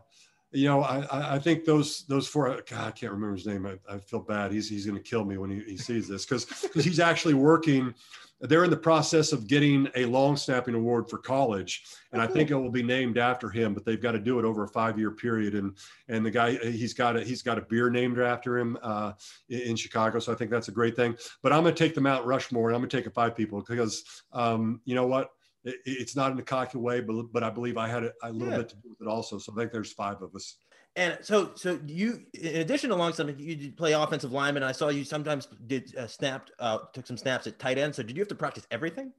[0.53, 2.49] you know, I, I think those those four.
[2.69, 3.67] God, I can't remember his name.
[3.67, 4.51] I, I feel bad.
[4.51, 7.35] He's he's going to kill me when he, he sees this because because he's actually
[7.35, 7.95] working
[8.43, 12.51] they're in the process of getting a long snapping award for college and i think
[12.51, 14.99] it will be named after him but they've got to do it over a five
[14.99, 15.77] year period and
[16.09, 19.13] and the guy he's got a he's got a beer named after him uh,
[19.49, 21.17] in chicago so i think that's a great thing.
[21.43, 23.37] But i'm going to take the mount rushmore and i'm going to take a five
[23.37, 25.31] people because um, you know what?
[25.65, 28.33] It, it's not in a cocky way but but i believe i had a, a
[28.33, 28.59] little yeah.
[28.59, 30.57] bit to do with it also so i think there's five of us
[30.97, 34.63] and so, so you, in addition to long snap, you did play offensive lineman.
[34.63, 37.95] I saw you sometimes did uh, snapped, uh, took some snaps at tight end.
[37.95, 39.13] So, did you have to practice everything?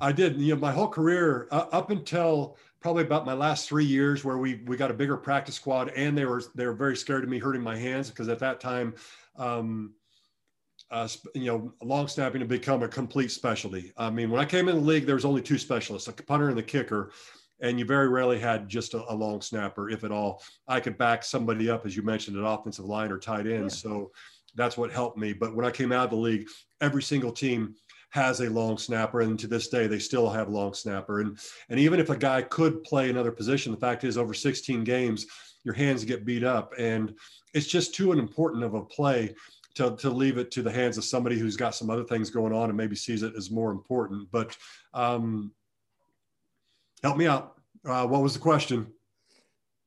[0.00, 0.36] I did.
[0.36, 4.36] You know, my whole career uh, up until probably about my last three years, where
[4.36, 7.30] we we got a bigger practice squad, and they were they were very scared of
[7.30, 8.94] me hurting my hands because at that time,
[9.36, 9.94] um,
[10.90, 13.92] uh, you know, long snapping had become a complete specialty.
[13.96, 16.50] I mean, when I came in the league, there was only two specialists, a punter
[16.50, 17.12] and the kicker
[17.60, 20.42] and you very rarely had just a, a, long snapper, if at all.
[20.66, 23.64] I could back somebody up, as you mentioned, an offensive line or tight end.
[23.64, 23.68] Yeah.
[23.68, 24.10] So
[24.54, 25.32] that's what helped me.
[25.32, 26.48] But when I came out of the league,
[26.80, 27.74] every single team
[28.10, 31.20] has a long snapper, and to this day they still have long snapper.
[31.20, 34.84] And and even if a guy could play another position, the fact is over 16
[34.84, 35.26] games,
[35.64, 37.14] your hands get beat up, and
[37.54, 39.34] it's just too important of a play.
[39.74, 42.52] To, to leave it to the hands of somebody who's got some other things going
[42.52, 44.26] on and maybe sees it as more important.
[44.32, 44.56] But
[44.92, 45.52] um,
[47.02, 47.54] Help me out.
[47.84, 48.86] Uh, what was the question?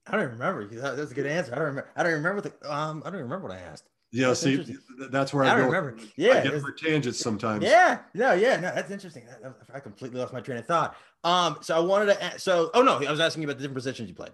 [0.08, 0.68] I don't remember.
[0.68, 1.54] That's a good answer.
[1.54, 1.90] I don't remember.
[1.96, 2.72] I don't remember the.
[2.72, 3.88] Um, I don't remember what I asked.
[4.12, 4.66] Yeah, that's see,
[5.10, 5.78] that's where I, I don't go.
[5.78, 6.04] remember.
[6.18, 7.64] Yeah, I get for tangents sometimes.
[7.64, 9.26] Yeah, no, yeah, no, that's interesting.
[9.30, 10.98] I, I completely lost my train of thought.
[11.24, 12.22] Um, so I wanted to.
[12.22, 14.32] Ask, so, oh no, I was asking you about the different positions you played.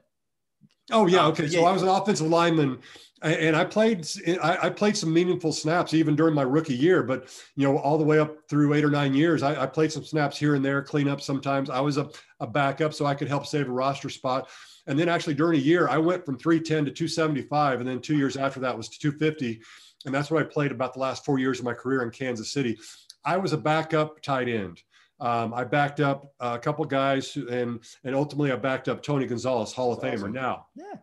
[0.91, 1.47] Oh yeah, um, okay.
[1.47, 1.65] So.
[1.65, 2.79] I was an offensive lineman,
[3.21, 4.07] and I played.
[4.41, 7.03] I, played some meaningful snaps even during my rookie year.
[7.03, 9.91] But you know, all the way up through eight or nine years, I, I played
[9.91, 11.69] some snaps here and there, clean up sometimes.
[11.69, 14.49] I was a, a backup, so I could help save a roster spot.
[14.87, 18.15] And then actually during a year, I went from 310 to 275, and then two
[18.15, 19.61] years after that was to 250,
[20.05, 22.53] and that's what I played about the last four years of my career in Kansas
[22.53, 22.77] City.
[23.25, 24.81] I was a backup tight end.
[25.19, 29.73] Um, I backed up a couple guys, and and ultimately I backed up Tony Gonzalez,
[29.73, 30.13] Hall of Famer.
[30.13, 30.33] Awesome.
[30.33, 30.95] Now, yeah.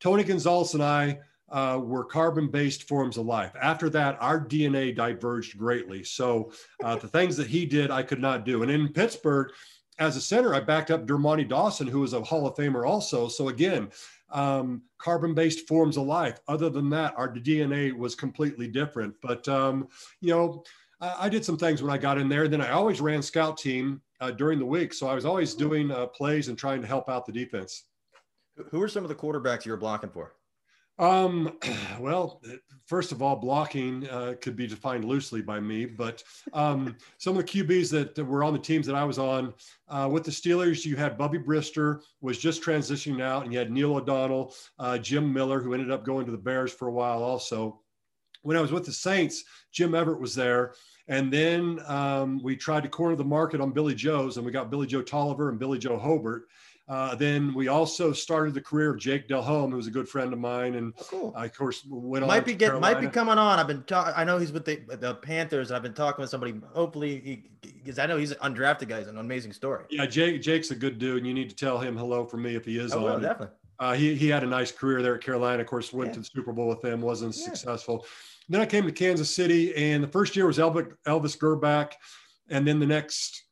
[0.00, 1.18] Tony Gonzalez and I
[1.50, 3.52] uh, were carbon-based forms of life.
[3.60, 6.02] After that, our DNA diverged greatly.
[6.04, 8.62] So uh, the things that he did, I could not do.
[8.62, 9.50] And in Pittsburgh,
[9.98, 13.28] as a center, I backed up Dermontti Dawson, who was a Hall of Famer also.
[13.28, 13.90] So again,
[14.30, 16.40] um, carbon-based forms of life.
[16.48, 19.14] Other than that, our DNA was completely different.
[19.22, 19.88] But um,
[20.20, 20.64] you know
[21.00, 22.48] I did some things when I got in there.
[22.48, 25.90] Then I always ran scout team uh, during the week, so I was always doing
[25.90, 27.84] uh, plays and trying to help out the defense.
[28.70, 30.34] Who are some of the quarterbacks you were blocking for?
[30.98, 31.58] Um,
[32.00, 32.40] well,
[32.86, 37.44] first of all, blocking uh, could be defined loosely by me, but um, some of
[37.44, 39.54] the QBs that were on the teams that I was on
[39.88, 43.70] uh, with the Steelers, you had Bubby Brister was just transitioning out, and you had
[43.70, 47.22] Neil O'Donnell, uh, Jim Miller, who ended up going to the Bears for a while
[47.22, 47.80] also.
[48.44, 50.74] When I was with the Saints, Jim Everett was there.
[51.08, 54.70] And then um, we tried to corner the market on Billy Joe's, and we got
[54.70, 56.44] Billy Joe Tolliver and Billy Joe Hobert.
[56.86, 60.34] Uh, then we also started the career of Jake Delhomme, who was a good friend
[60.34, 61.32] of mine, and oh, cool.
[61.34, 62.44] I, of course went might on.
[62.44, 63.58] Be get, might be coming on.
[63.58, 64.12] I've been talking.
[64.14, 65.72] I know he's with the the Panthers.
[65.72, 66.60] I've been talking with somebody.
[66.74, 68.98] Hopefully, he because I know he's an undrafted guy.
[68.98, 69.86] He's an amazing story.
[69.88, 72.54] Yeah, Jake Jake's a good dude, and you need to tell him hello from me
[72.54, 73.04] if he is oh, on.
[73.04, 73.56] Well, definitely.
[73.78, 75.62] Uh, he he had a nice career there at Carolina.
[75.62, 76.14] Of course, went yeah.
[76.14, 77.00] to the Super Bowl with them.
[77.00, 77.44] wasn't yeah.
[77.44, 78.04] successful.
[78.48, 81.92] Then I came to Kansas City, and the first year was Elvis, Elvis Grbac,
[82.50, 83.44] and then the next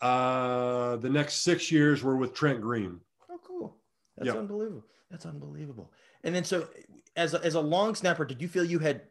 [0.00, 3.00] uh, the next six years were with Trent Green.
[3.30, 3.76] Oh, cool!
[4.16, 4.36] That's yep.
[4.36, 4.84] unbelievable.
[5.10, 5.90] That's unbelievable.
[6.24, 6.68] And then so
[7.16, 9.02] as a, as a long snapper, did you feel you had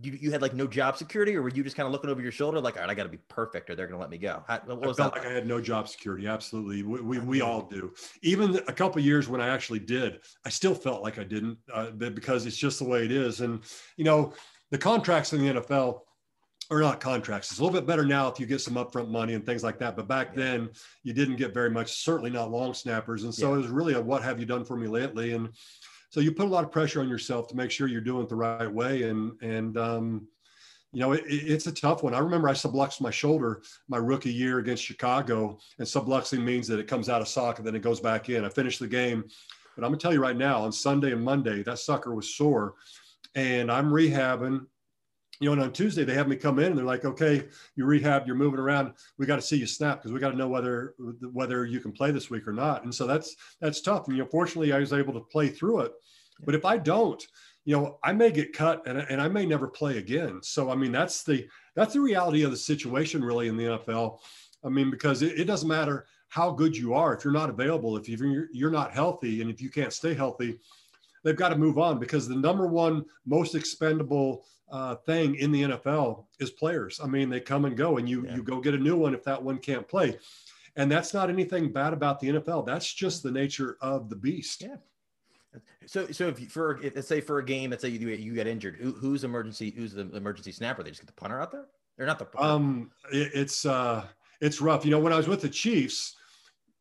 [0.00, 2.22] you, you had like no job security or were you just kind of looking over
[2.22, 4.10] your shoulder like all right i got to be perfect or they're going to let
[4.10, 6.82] me go How, what was I felt that like i had no job security absolutely
[6.82, 7.92] we, we, we all do
[8.22, 11.90] even a couple years when i actually did i still felt like i didn't uh,
[11.90, 13.60] because it's just the way it is and
[13.96, 14.32] you know
[14.72, 16.00] the contracts in the nfl
[16.70, 17.50] are not contracts.
[17.50, 19.78] It's a little bit better now if you get some upfront money and things like
[19.80, 19.94] that.
[19.94, 20.42] But back yeah.
[20.42, 20.70] then,
[21.02, 22.02] you didn't get very much.
[22.02, 23.24] Certainly not long snappers.
[23.24, 23.54] And so yeah.
[23.54, 25.50] it was really a "What have you done for me lately?" And
[26.08, 28.30] so you put a lot of pressure on yourself to make sure you're doing it
[28.30, 29.02] the right way.
[29.02, 30.28] And and um,
[30.92, 32.14] you know it, it's a tough one.
[32.14, 36.78] I remember I subluxed my shoulder my rookie year against Chicago, and subluxing means that
[36.78, 38.46] it comes out of socket, then it goes back in.
[38.46, 39.24] I finished the game,
[39.76, 42.74] but I'm gonna tell you right now, on Sunday and Monday, that sucker was sore,
[43.34, 44.66] and I'm rehabbing
[45.42, 47.84] you know, and on Tuesday they have me come in and they're like, okay, you
[47.84, 48.92] rehab, you're moving around.
[49.18, 50.94] We got to see you snap because we got to know whether
[51.32, 52.84] whether you can play this week or not.
[52.84, 54.06] And so that's that's tough.
[54.06, 55.92] And you know, fortunately, I was able to play through it.
[56.44, 57.20] But if I don't,
[57.64, 60.38] you know, I may get cut and, and I may never play again.
[60.42, 64.18] So I mean, that's the that's the reality of the situation really in the NFL.
[64.64, 67.96] I mean, because it, it doesn't matter how good you are if you're not available,
[67.96, 70.60] if you're you're not healthy, and if you can't stay healthy,
[71.22, 75.62] they've got to move on because the number one most expendable uh, thing in the
[75.62, 77.00] NFL is players.
[77.02, 78.36] I mean, they come and go, and you yeah.
[78.36, 80.18] you go get a new one if that one can't play.
[80.76, 82.64] And that's not anything bad about the NFL.
[82.64, 84.62] That's just the nature of the beast.
[84.62, 84.76] Yeah.
[85.86, 88.46] So, so if you, for let's say for a game, let's say you you get
[88.46, 89.70] injured, who, who's emergency?
[89.70, 90.82] Who's the emergency snapper?
[90.82, 91.66] They just get the punter out there.
[91.98, 92.24] They're not the.
[92.24, 92.48] Punter.
[92.48, 94.06] Um, it, it's uh,
[94.40, 94.86] it's rough.
[94.86, 96.16] You know, when I was with the Chiefs,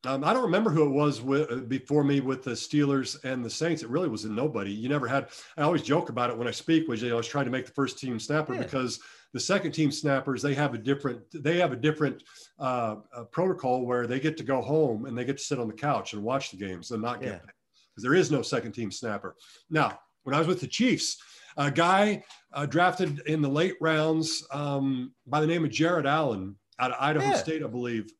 [0.05, 3.45] um, I don't remember who it was with, uh, before me with the Steelers and
[3.45, 3.83] the Saints.
[3.83, 4.71] It really was a nobody.
[4.71, 5.27] You never had.
[5.57, 6.87] I always joke about it when I speak.
[6.87, 8.61] You know, I was trying to make the first team snapper yeah.
[8.61, 8.99] because
[9.33, 12.23] the second team snappers they have a different they have a different
[12.59, 15.67] uh, uh, protocol where they get to go home and they get to sit on
[15.67, 18.91] the couch and watch the games and not get because there is no second team
[18.91, 19.35] snapper.
[19.69, 21.17] Now, when I was with the Chiefs,
[21.57, 26.55] a guy uh, drafted in the late rounds um, by the name of Jared Allen
[26.79, 27.35] out of Idaho yeah.
[27.35, 28.11] State, I believe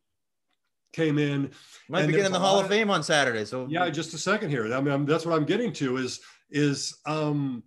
[0.94, 1.52] came in.
[1.90, 3.46] Might be getting the Hall of Fame on Saturday.
[3.46, 4.72] So yeah, just a second here.
[4.74, 7.64] I mean, I'm, that's what I'm getting to is is um,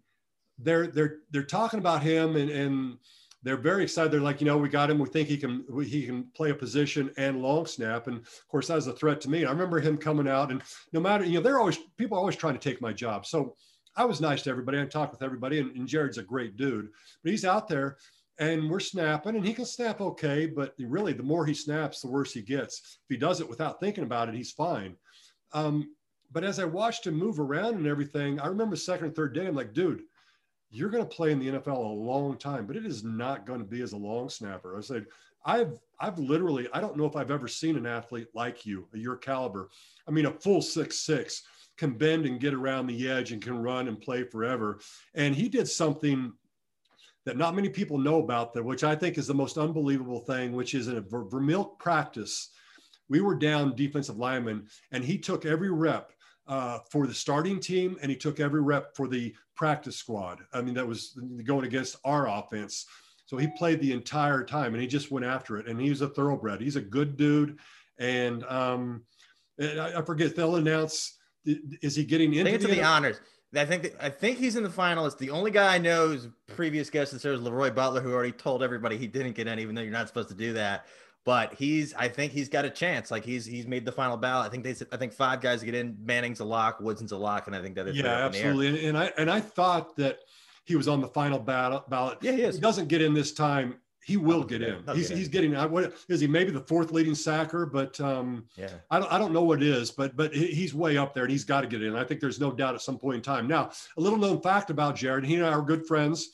[0.59, 2.99] they're they're they're talking about him and and
[3.43, 4.11] they're very excited.
[4.11, 4.99] They're like, you know, we got him.
[4.99, 8.07] We think he can he can play a position and long snap.
[8.07, 9.45] And of course, that was a threat to me.
[9.45, 12.37] I remember him coming out, and no matter you know, they're always people are always
[12.37, 13.27] trying to take my job.
[13.27, 13.55] So
[13.97, 14.81] I was nice to everybody.
[14.81, 16.89] I talked with everybody, and, and Jared's a great dude.
[17.23, 17.99] But he's out there
[18.39, 22.09] and we're snapping and he can snap okay but really the more he snaps the
[22.09, 22.99] worse he gets.
[23.05, 24.97] If he does it without thinking about it he's fine.
[25.53, 25.95] Um,
[26.33, 29.47] but as i watched him move around and everything i remember second and third day
[29.47, 30.03] i'm like dude
[30.71, 33.61] you're going to play in the nfl a long time but it is not going
[33.61, 34.77] to be as a long snapper.
[34.77, 35.07] I said
[35.47, 39.17] i've i've literally i don't know if i've ever seen an athlete like you your
[39.17, 39.69] caliber
[40.09, 41.45] i mean a full six six
[41.77, 44.79] can bend and get around the edge and can run and play forever.
[45.15, 46.33] And he did something
[47.25, 50.53] that not many people know about that, which I think is the most unbelievable thing,
[50.53, 52.51] which is in a Ver- Vermeil practice.
[53.09, 56.13] We were down defensive lineman, and he took every rep
[56.47, 60.41] uh, for the starting team, and he took every rep for the practice squad.
[60.53, 62.87] I mean, that was going against our offense.
[63.27, 65.67] So he played the entire time, and he just went after it.
[65.67, 66.61] And he's a thoroughbred.
[66.61, 67.59] He's a good dude.
[67.99, 69.05] And um,
[69.61, 71.19] I, I forget they'll announce.
[71.47, 73.21] Is he getting into the, the honors?
[73.57, 75.19] I think I think he's in the finalists.
[75.19, 78.63] The only guy I know is previous guest and is LeRoy Butler, who already told
[78.63, 80.87] everybody he didn't get in, even though you're not supposed to do that.
[81.25, 83.11] But he's, I think he's got a chance.
[83.11, 84.47] Like he's he's made the final ballot.
[84.47, 85.97] I think they, I think five guys get in.
[86.05, 88.69] Manning's a lock, Woodson's a lock, and I think that yeah, absolutely.
[88.69, 90.19] And, and I and I thought that
[90.65, 91.89] he was on the final ballot.
[91.89, 92.19] Ballot.
[92.21, 92.57] Yeah, he is.
[92.57, 94.83] He doesn't get in this time he will get in.
[94.95, 95.71] He's, get he's getting out.
[95.71, 99.33] what is he maybe the fourth leading sacker, but um, yeah, I don't I don't
[99.33, 101.83] know what it is, but but he's way up there and he's got to get
[101.83, 101.97] in.
[101.97, 103.47] I think there's no doubt at some point in time.
[103.47, 106.29] Now, a little known fact about Jared, he and I are good friends.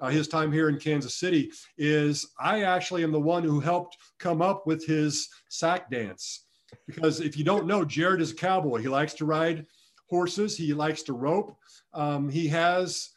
[0.00, 3.98] Uh, his time here in Kansas City is I actually am the one who helped
[4.18, 6.44] come up with his sack dance.
[6.86, 8.78] Because if you don't know, Jared is a cowboy.
[8.78, 9.66] He likes to ride
[10.08, 10.56] horses.
[10.56, 11.56] He likes to rope.
[11.92, 13.10] Um, he has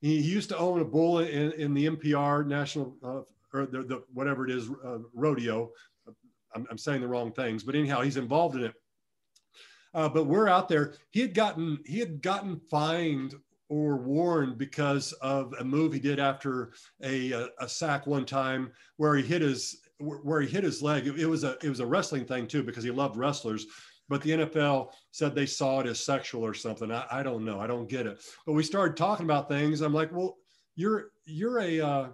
[0.00, 3.20] he, he, used to own a bull in, in the NPR National uh,
[3.52, 5.70] or the, the, whatever it is uh, rodeo.
[6.54, 8.74] I'm, I'm, saying the wrong things, but anyhow, he's involved in it.
[9.94, 10.94] Uh, but we're out there.
[11.10, 13.34] He had gotten he had gotten fined
[13.68, 18.70] or warned because of a move he did after a, a, a sack one time
[18.96, 21.06] where he hit his where he hit his leg.
[21.06, 23.66] It, it, was a it was a wrestling thing too because he loved wrestlers.
[24.08, 26.90] But the NFL said they saw it as sexual or something.
[26.90, 27.60] I, I don't know.
[27.60, 28.18] I don't get it.
[28.46, 29.82] But we started talking about things.
[29.82, 30.36] I'm like, well,
[30.76, 32.08] you're you're a uh,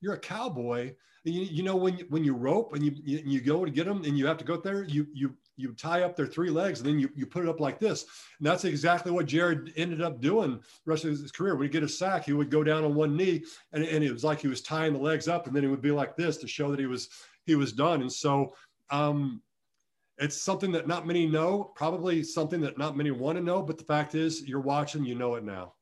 [0.00, 0.94] you're a cowboy.
[1.24, 3.86] You, you know when you, when you rope and you, you you go to get
[3.86, 6.80] them and you have to go there, you you you tie up their three legs
[6.80, 8.06] and then you, you put it up like this.
[8.38, 11.56] And that's exactly what Jared ended up doing the rest of his career.
[11.56, 14.12] When he get a sack, he would go down on one knee and, and it
[14.12, 16.36] was like he was tying the legs up and then he would be like this
[16.38, 17.08] to show that he was
[17.44, 18.02] he was done.
[18.02, 18.54] And so
[18.90, 19.42] um,
[20.18, 23.78] it's something that not many know, probably something that not many want to know, but
[23.78, 25.74] the fact is you're watching, you know it now.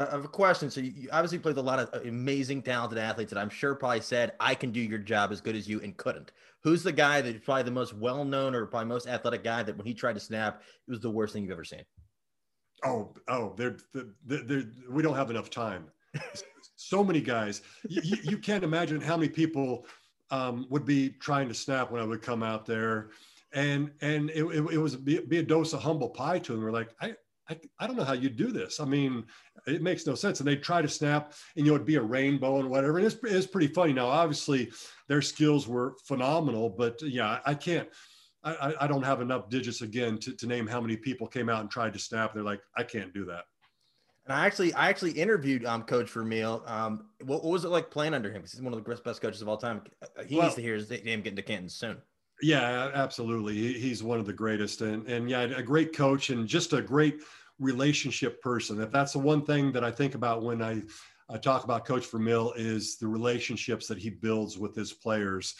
[0.00, 0.70] I have a question.
[0.70, 4.00] So you obviously played a lot of uh, amazing, talented athletes that I'm sure probably
[4.00, 6.32] said, I can do your job as good as you and couldn't.
[6.62, 9.86] Who's the guy that's probably the most well-known or probably most athletic guy that when
[9.86, 11.84] he tried to snap, it was the worst thing you've ever seen?
[12.82, 15.84] Oh, oh, they're, they're, they're, we don't have enough time.
[16.76, 17.60] so many guys.
[17.88, 19.86] You, you, can't imagine how many people
[20.30, 23.10] um, would be trying to snap when I would come out there.
[23.52, 26.62] And and it, it, it was be, be, a dose of humble pie to them.
[26.62, 27.14] We're like, I,
[27.50, 28.80] I, I don't know how you do this.
[28.80, 29.24] I mean,
[29.66, 30.40] it makes no sense.
[30.40, 32.98] And they try to snap, and you know, it'd be a rainbow and whatever.
[32.98, 33.92] And it's, it's pretty funny.
[33.92, 34.70] Now, obviously,
[35.08, 37.88] their skills were phenomenal, but yeah, I can't.
[38.42, 41.60] I, I don't have enough digits again to, to name how many people came out
[41.60, 42.32] and tried to snap.
[42.32, 43.44] They're like, I can't do that.
[44.24, 46.62] And I actually, I actually interviewed um, Coach Vermeil.
[46.66, 48.36] Um, what, what was it like playing under him?
[48.36, 49.82] Because he's one of the best coaches of all time.
[50.26, 51.98] He well, needs to hear his name getting to Canton soon.
[52.42, 53.74] Yeah, absolutely.
[53.74, 57.20] He's one of the greatest, and and yeah, a great coach and just a great
[57.60, 58.80] relationship person.
[58.80, 60.82] If that's the one thing that I think about when I,
[61.28, 65.54] I talk about Coach Vermeil is the relationships that he builds with his players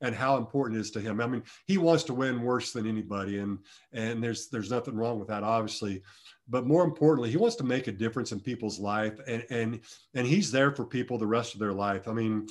[0.00, 1.20] and how important it is to him.
[1.20, 3.58] I mean, he wants to win worse than anybody, and
[3.92, 6.02] and there's there's nothing wrong with that, obviously.
[6.48, 9.80] But more importantly, he wants to make a difference in people's life, and and
[10.14, 12.08] and he's there for people the rest of their life.
[12.08, 12.48] I mean,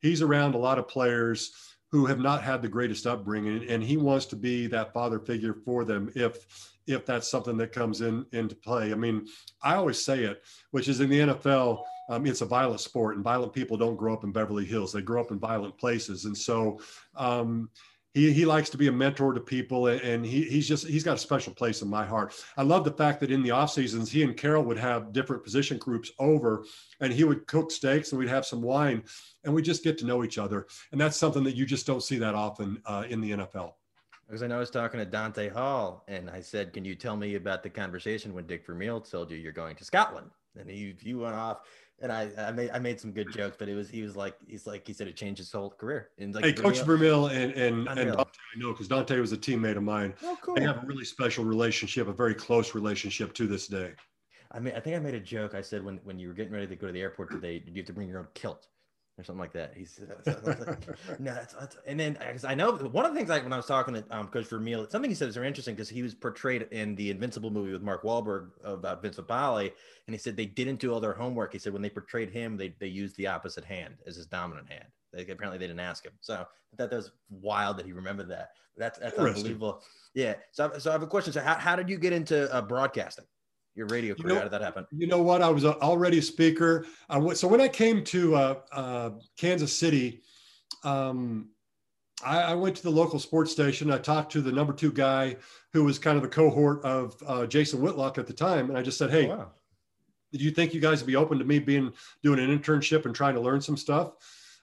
[0.00, 1.52] he's around a lot of players
[1.90, 5.54] who have not had the greatest upbringing, and he wants to be that father figure
[5.64, 8.92] for them if if that's something that comes in into play.
[8.92, 9.26] I mean,
[9.62, 13.24] I always say it, which is in the NFL, um, it's a violent sport, and
[13.24, 16.36] violent people don't grow up in Beverly Hills; they grow up in violent places, and
[16.36, 16.80] so.
[17.16, 17.70] Um,
[18.16, 21.16] he, he likes to be a mentor to people and he, he's just he's got
[21.16, 24.10] a special place in my heart i love the fact that in the off seasons
[24.10, 26.64] he and carol would have different position groups over
[27.00, 29.04] and he would cook steaks and we'd have some wine
[29.44, 32.02] and we just get to know each other and that's something that you just don't
[32.02, 33.72] see that often uh, in the nfl
[34.26, 37.16] because I know I was talking to Dante Hall, and I said, "Can you tell
[37.16, 40.94] me about the conversation when Dick Vermeil told you you're going to Scotland?" And he
[41.00, 41.60] he went off,
[42.00, 44.36] and I I made I made some good jokes, but it was he was like
[44.46, 46.10] he's like he said it changed his whole career.
[46.18, 49.36] And like hey, Coach Vermeil and and, and Dante, I know because Dante was a
[49.36, 50.14] teammate of mine.
[50.22, 50.56] Oh, cool.
[50.56, 53.92] They have a really special relationship, a very close relationship to this day.
[54.52, 55.54] I mean, I think I made a joke.
[55.54, 57.74] I said when when you were getting ready to go to the airport today, you
[57.76, 58.68] have to bring your own kilt?
[59.18, 59.72] Or something like that.
[59.74, 59.98] He's
[61.18, 63.56] no, that's, that's, and then because I know one of the things like when I
[63.56, 66.14] was talking to um, Coach Vermeil, something he said is very interesting because he was
[66.14, 69.72] portrayed in the Invincible movie with Mark Wahlberg about Vince Papale,
[70.06, 71.52] and he said they didn't do all their homework.
[71.52, 74.70] He said when they portrayed him, they they used the opposite hand as his dominant
[74.70, 74.86] hand.
[75.12, 78.50] They, apparently they didn't ask him, so that was wild that he remembered that.
[78.76, 79.82] That's that's unbelievable.
[80.14, 80.34] Yeah.
[80.52, 81.32] So so I have a question.
[81.32, 83.24] So how how did you get into uh, broadcasting?
[83.76, 84.28] Your radio career?
[84.28, 84.86] You know, How did that happen?
[84.96, 85.42] You know what?
[85.42, 86.86] I was already a speaker.
[87.10, 90.22] Uh, so when I came to uh, uh, Kansas City,
[90.82, 91.50] um,
[92.24, 93.90] I, I, went to the local sports station.
[93.90, 95.36] I talked to the number two guy
[95.74, 98.82] who was kind of a cohort of uh, Jason Whitlock at the time, and I
[98.82, 99.50] just said, "Hey, oh, wow.
[100.32, 101.92] did you think you guys would be open to me being
[102.22, 104.12] doing an internship and trying to learn some stuff?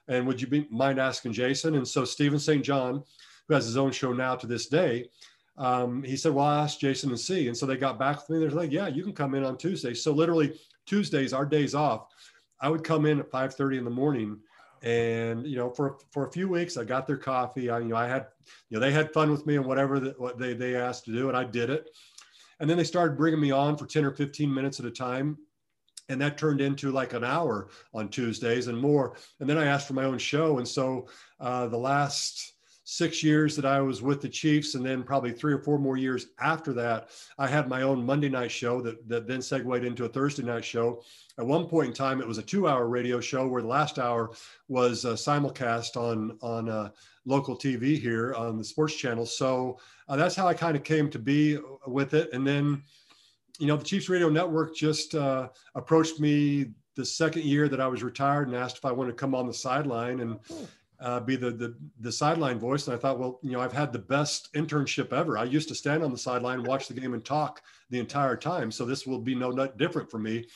[0.08, 2.64] And would you be mind asking Jason?" And so Steven St.
[2.64, 3.04] John,
[3.46, 5.08] who has his own show now to this day,
[5.56, 7.48] um, he said, well, I'll ask Jason and see.
[7.48, 8.38] And so they got back with me.
[8.38, 9.94] They're like, yeah, you can come in on Tuesday.
[9.94, 12.08] So literally Tuesdays, our days off,
[12.60, 14.40] I would come in at 5.30 in the morning
[14.84, 17.70] and, you know, for, for a few weeks, I got their coffee.
[17.70, 18.26] I, you know, I had,
[18.68, 21.12] you know, they had fun with me and whatever that what they, they asked to
[21.12, 21.28] do.
[21.28, 21.88] And I did it.
[22.60, 25.38] And then they started bringing me on for 10 or 15 minutes at a time.
[26.10, 29.16] and that turned into like an hour on Tuesdays and more.
[29.40, 30.58] And then I asked for my own show.
[30.58, 31.08] And so
[31.40, 32.53] uh, the last
[32.84, 35.96] six years that I was with the Chiefs, and then probably three or four more
[35.96, 37.08] years after that,
[37.38, 40.64] I had my own Monday night show that, that then segued into a Thursday night
[40.64, 41.02] show.
[41.38, 44.30] At one point in time, it was a two-hour radio show where the last hour
[44.68, 46.90] was uh, simulcast on on uh,
[47.24, 49.26] local TV here on the sports channel.
[49.26, 49.78] So
[50.08, 52.32] uh, that's how I kind of came to be with it.
[52.32, 52.82] And then
[53.58, 56.66] you know, the Chiefs Radio Network just uh, approached me
[56.96, 59.46] the second year that I was retired and asked if I wanted to come on
[59.46, 60.68] the sideline and oh,
[61.00, 62.86] uh, be the, the, the sideline voice.
[62.86, 65.36] And I thought, well, you know, I've had the best internship ever.
[65.36, 68.70] I used to stand on the sideline, watch the game, and talk the entire time.
[68.70, 70.46] So this will be no different for me.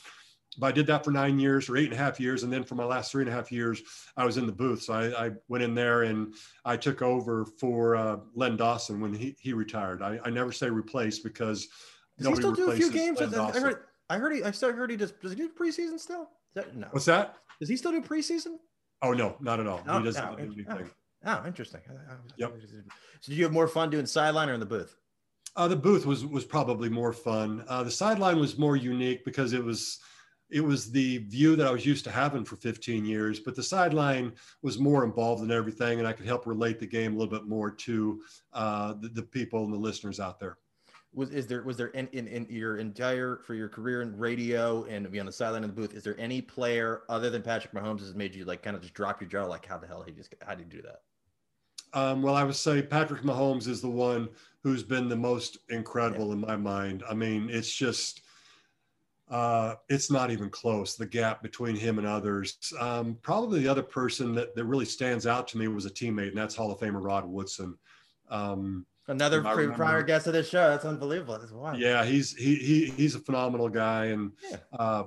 [0.58, 2.64] But I did that for nine years or eight and a half years, and then
[2.64, 3.82] for my last three and a half years,
[4.16, 4.82] I was in the booth.
[4.82, 6.34] So I, I went in there and
[6.64, 10.02] I took over for uh, Len Dawson when he he retired.
[10.02, 11.68] I, I never say replace because
[12.18, 13.20] does he still do a few games?
[13.20, 13.26] I
[13.60, 13.84] heard.
[14.10, 14.42] I heard he.
[14.42, 15.12] I still heard he does.
[15.12, 16.28] Does he do preseason still?
[16.54, 16.88] That, no.
[16.90, 17.36] What's that?
[17.60, 18.56] Does he still do preseason?
[19.02, 19.78] Oh no, not at all.
[19.78, 20.90] he doesn't no, do anything.
[21.24, 21.80] Oh, interesting.
[22.36, 22.54] Yep.
[23.20, 24.96] So, do you have more fun doing sideline or in the booth?
[25.56, 27.64] Uh, the booth was was probably more fun.
[27.68, 29.98] Uh, the sideline was more unique because it was
[30.50, 33.40] it was the view that I was used to having for 15 years.
[33.40, 34.32] But the sideline
[34.62, 37.48] was more involved in everything, and I could help relate the game a little bit
[37.48, 38.22] more to
[38.52, 40.58] uh, the, the people and the listeners out there
[41.18, 44.84] was is there was there in, in, in your entire for your career in radio
[44.84, 47.74] and be on the sideline of the booth is there any player other than patrick
[47.74, 50.02] mahomes has made you like kind of just drop your jaw like how the hell
[50.06, 51.02] he just how did he do that?
[51.92, 54.28] Um, well i would say patrick mahomes is the one
[54.62, 56.34] who's been the most incredible yeah.
[56.34, 57.02] in my mind.
[57.10, 58.22] I mean it's just
[59.30, 62.56] uh, it's not even close the gap between him and others.
[62.80, 66.28] Um, probably the other person that, that really stands out to me was a teammate
[66.28, 67.76] and that's hall of famer rod woodson.
[68.30, 70.68] Um, Another prior guest of this show.
[70.68, 71.38] That's unbelievable.
[71.38, 71.78] That's wild.
[71.78, 74.58] Yeah, he's he, he he's a phenomenal guy, and yeah.
[74.78, 75.04] uh,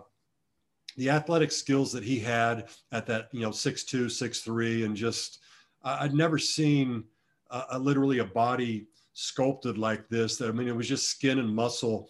[0.98, 4.96] the athletic skills that he had at that you know six two, six three, and
[4.96, 5.40] just
[5.84, 7.04] I'd never seen
[7.80, 10.42] literally a body sculpted like this.
[10.42, 12.10] I mean, it was just skin and muscle,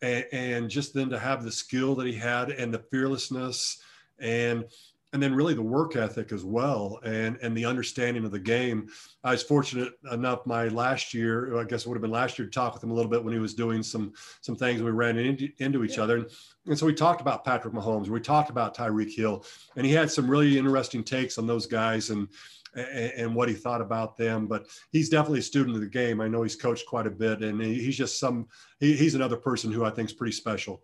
[0.00, 3.82] and, and just then to have the skill that he had and the fearlessness
[4.20, 4.64] and
[5.12, 8.88] and then really the work ethic as well and and the understanding of the game
[9.24, 12.46] i was fortunate enough my last year i guess it would have been last year
[12.46, 14.90] to talk with him a little bit when he was doing some some things we
[14.90, 16.02] ran into, into each yeah.
[16.02, 16.26] other and,
[16.66, 19.44] and so we talked about patrick mahomes we talked about tyreek hill
[19.76, 22.28] and he had some really interesting takes on those guys and
[22.74, 24.46] and, what he thought about them.
[24.46, 26.22] But he's definitely a student of the game.
[26.22, 28.48] I know he's coached quite a bit, and he's just some.
[28.80, 30.82] he's another person who I think is pretty special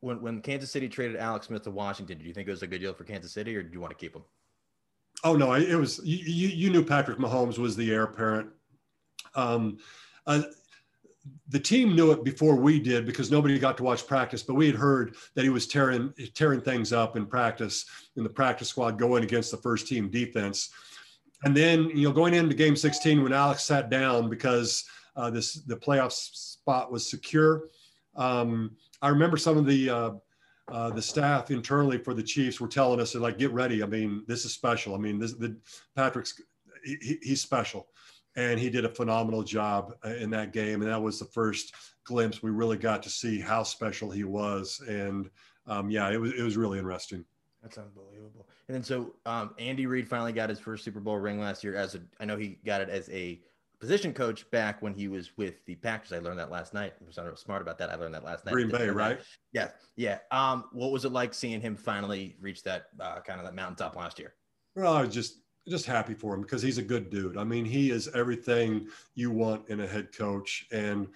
[0.00, 2.66] when when Kansas City traded Alex Smith to Washington, do you think it was a
[2.66, 4.22] good deal for Kansas City, or do you want to keep him?
[5.24, 6.48] Oh no, it was you.
[6.48, 8.50] You knew Patrick Mahomes was the heir apparent.
[9.34, 9.78] Um,
[10.26, 10.42] uh,
[11.48, 14.66] the team knew it before we did because nobody got to watch practice, but we
[14.66, 17.86] had heard that he was tearing tearing things up in practice
[18.16, 20.70] in the practice squad going against the first team defense.
[21.44, 24.84] And then you know going into game 16 when Alex sat down because
[25.16, 27.68] uh, this the playoff spot was secure.
[28.16, 30.10] Um, I remember some of the uh,
[30.68, 33.82] uh, the staff internally for the Chiefs were telling us to like get ready.
[33.82, 34.94] I mean, this is special.
[34.94, 35.56] I mean, this the
[35.94, 36.40] Patrick's
[36.84, 37.88] he, he's special,
[38.36, 40.82] and he did a phenomenal job uh, in that game.
[40.82, 41.74] And that was the first
[42.04, 44.80] glimpse we really got to see how special he was.
[44.88, 45.30] And
[45.66, 47.24] um, yeah, it was it was really interesting.
[47.62, 48.48] That's unbelievable.
[48.68, 51.74] And then so um, Andy Reid finally got his first Super Bowl ring last year.
[51.74, 53.40] As a, I know he got it as a
[53.80, 56.12] position coach back when he was with the Packers.
[56.12, 56.94] I learned that last night.
[57.00, 57.90] I was not smart about that.
[57.90, 58.52] I learned that last night.
[58.52, 59.20] Green Bay, right?
[59.52, 60.18] Yeah, yeah.
[60.30, 63.96] Um, what was it like seeing him finally reach that uh, kind of that mountaintop
[63.96, 64.34] last year?
[64.74, 67.36] Well, I was just just happy for him because he's a good dude.
[67.36, 70.66] I mean, he is everything you want in a head coach.
[70.70, 71.08] And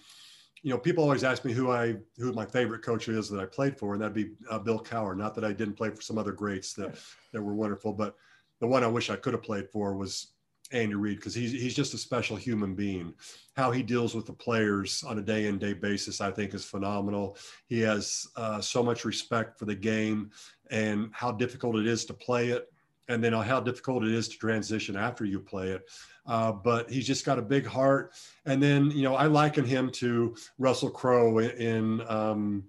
[0.62, 3.46] you know, people always ask me who I who my favorite coach is that I
[3.46, 5.16] played for, and that'd be uh, Bill Cowher.
[5.16, 6.98] Not that I didn't play for some other greats that
[7.32, 8.16] that were wonderful, but
[8.60, 10.34] the one I wish I could have played for was
[10.72, 13.14] Andy Reid because he's he's just a special human being.
[13.56, 16.64] How he deals with the players on a day in day basis, I think, is
[16.64, 17.36] phenomenal.
[17.66, 20.30] He has uh, so much respect for the game
[20.70, 22.72] and how difficult it is to play it,
[23.08, 25.90] and then how difficult it is to transition after you play it.
[26.26, 28.12] Uh, but he's just got a big heart.
[28.46, 31.50] And then you know I liken him to Russell Crowe in.
[31.50, 32.64] in um,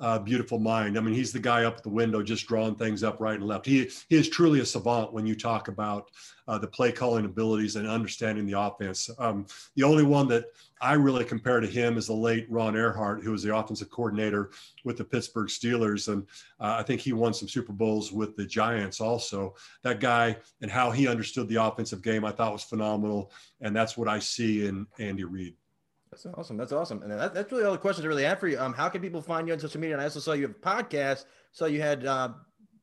[0.00, 0.96] uh, beautiful mind.
[0.96, 3.46] I mean, he's the guy up at the window just drawing things up right and
[3.46, 3.66] left.
[3.66, 6.10] He, he is truly a savant when you talk about
[6.48, 9.10] uh, the play calling abilities and understanding the offense.
[9.18, 9.46] Um,
[9.76, 10.46] the only one that
[10.80, 14.50] I really compare to him is the late Ron Erhardt, who was the offensive coordinator
[14.84, 16.10] with the Pittsburgh Steelers.
[16.10, 16.26] And
[16.58, 19.54] uh, I think he won some Super Bowls with the Giants also.
[19.82, 23.30] That guy and how he understood the offensive game, I thought was phenomenal.
[23.60, 25.54] And that's what I see in Andy Reid.
[26.10, 26.56] That's awesome.
[26.56, 27.02] That's awesome.
[27.02, 28.58] And that, that's really all the questions I really have for you.
[28.58, 29.94] Um, how can people find you on social media?
[29.94, 31.24] And I also saw you have a podcast.
[31.52, 32.30] So you had uh,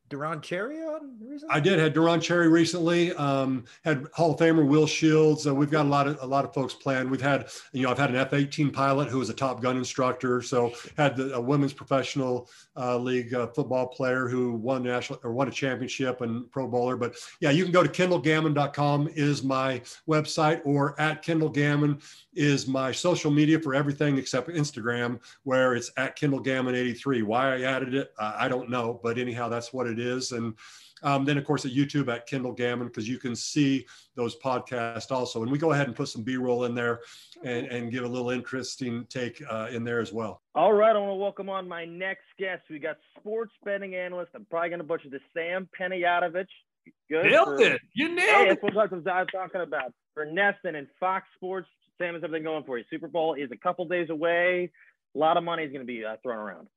[0.09, 1.55] Deron Cherry on recently?
[1.55, 3.13] I did had Deron Cherry recently.
[3.13, 5.45] Um, had Hall of Famer Will Shields.
[5.45, 7.11] Uh, we've got a lot of a lot of folks planned.
[7.11, 10.41] We've had you know I've had an F-18 pilot who was a Top Gun instructor.
[10.41, 15.33] So had the, a women's professional uh, league uh, football player who won national or
[15.33, 16.95] won a championship and Pro Bowler.
[16.95, 22.01] But yeah, you can go to KendallGammon.com is my website or at Kendall Gammon
[22.33, 27.23] is my social media for everything except Instagram, where it's at Kendall Gammon 83.
[27.23, 30.31] Why I added it, I don't know, but anyhow, that's what it is.
[30.31, 30.55] And
[31.03, 33.85] um, then, of course, at YouTube at Kendall Gammon, because you can see
[34.15, 35.43] those podcasts also.
[35.43, 37.01] And we go ahead and put some B roll in there
[37.43, 40.41] and, and give a little interesting take uh, in there as well.
[40.55, 40.95] All right.
[40.95, 42.63] I want to welcome on my next guest.
[42.69, 44.31] We got sports betting analyst.
[44.33, 46.47] I'm probably going to butcher this, Sam Panayotovich.
[47.09, 47.25] Good.
[47.25, 47.81] Nailed for, it.
[47.93, 48.59] You nailed hey, it.
[48.61, 49.93] That's what I was talking about.
[50.13, 51.67] For NESN and Fox Sports
[51.97, 52.83] Sam, has everything going for you?
[52.89, 54.71] Super Bowl is a couple days away.
[55.15, 56.67] A lot of money is going to be uh, thrown around.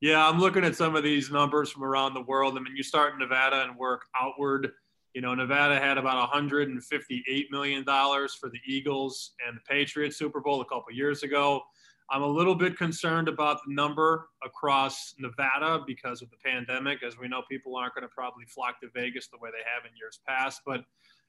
[0.00, 2.56] Yeah, I'm looking at some of these numbers from around the world.
[2.56, 4.70] I mean, you start in Nevada and work outward.
[5.12, 10.40] You know, Nevada had about 158 million dollars for the Eagles and the Patriots Super
[10.40, 11.62] Bowl a couple years ago.
[12.10, 17.02] I'm a little bit concerned about the number across Nevada because of the pandemic.
[17.02, 19.84] As we know, people aren't going to probably flock to Vegas the way they have
[19.84, 20.62] in years past.
[20.64, 20.84] But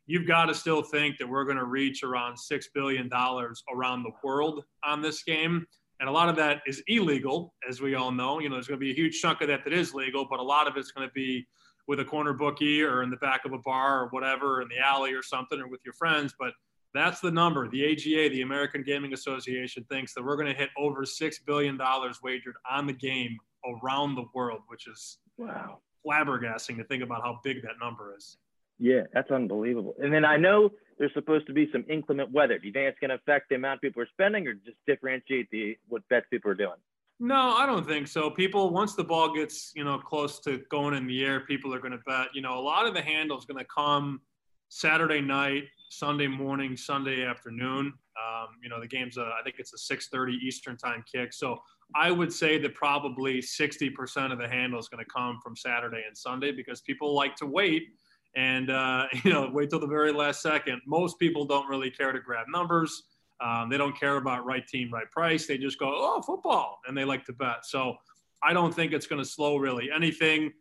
[0.05, 4.11] you've got to still think that we're going to reach around $6 billion around the
[4.23, 5.65] world on this game.
[5.99, 8.39] And a lot of that is illegal, as we all know.
[8.39, 10.39] You know, there's going to be a huge chunk of that that is legal, but
[10.39, 11.45] a lot of it's going to be
[11.87, 14.79] with a corner bookie or in the back of a bar or whatever, in the
[14.79, 16.33] alley or something, or with your friends.
[16.39, 16.53] But
[16.93, 17.67] that's the number.
[17.67, 21.79] The AGA, the American Gaming Association, thinks that we're going to hit over $6 billion
[22.23, 23.37] wagered on the game
[23.83, 25.79] around the world, which is wow.
[26.05, 28.37] flabbergasting to think about how big that number is.
[28.77, 29.95] Yeah, that's unbelievable.
[30.01, 32.59] And then I know there's supposed to be some inclement weather.
[32.59, 35.49] Do you think it's going to affect the amount people are spending, or just differentiate
[35.49, 36.77] the what bets people are doing?
[37.21, 38.29] No, I don't think so.
[38.29, 41.79] People, once the ball gets you know close to going in the air, people are
[41.79, 42.27] going to bet.
[42.33, 44.21] You know, a lot of the handle is going to come
[44.67, 47.93] Saturday night, Sunday morning, Sunday afternoon.
[48.19, 51.33] Um, you know, the game's a, I think it's a 6:30 Eastern time kick.
[51.33, 51.57] So
[51.95, 56.03] I would say that probably 60% of the handle is going to come from Saturday
[56.07, 57.87] and Sunday because people like to wait
[58.35, 60.81] and uh, you know wait till the very last second.
[60.87, 63.03] Most people don't really care to grab numbers.
[63.41, 65.47] Um, they don't care about right team, right price.
[65.47, 67.65] They just go, oh, football, and they like to bet.
[67.65, 67.95] So
[68.43, 70.51] I don't think it's going to slow really anything.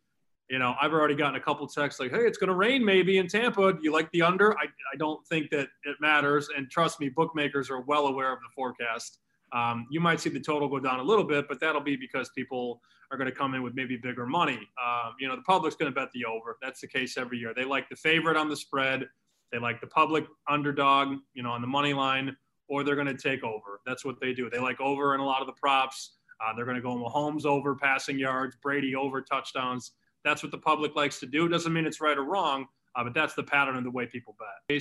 [0.49, 3.19] You know, I've already gotten a couple texts like, hey, it's going to rain maybe
[3.19, 3.73] in Tampa.
[3.73, 4.57] Do you like the under?
[4.59, 6.49] I, I don't think that it matters.
[6.57, 9.19] And trust me, bookmakers are well aware of the forecast.
[9.53, 12.29] Um, you might see the total go down a little bit, but that'll be because
[12.31, 12.81] people
[13.11, 14.59] are going to come in with maybe bigger money.
[14.85, 16.59] Um, you know, the public's going to bet the over.
[16.61, 17.55] That's the case every year.
[17.55, 19.09] They like the favorite on the spread.
[19.51, 22.37] They like the public underdog, you know, on the money line,
[22.69, 23.81] or they're going to take over.
[23.87, 24.51] That's what they do.
[24.51, 26.17] They like over in a lot of the props.
[26.41, 29.93] Uh, they're going to go Mahomes over passing yards, Brady over touchdowns.
[30.25, 31.47] That's what the public likes to do.
[31.47, 34.07] It doesn't mean it's right or wrong, uh, but that's the pattern of the way
[34.07, 34.79] people bet.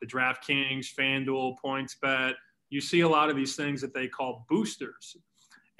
[0.00, 2.34] The DraftKings, FanDuel, PointsBet,
[2.70, 5.16] you see a lot of these things that they call boosters.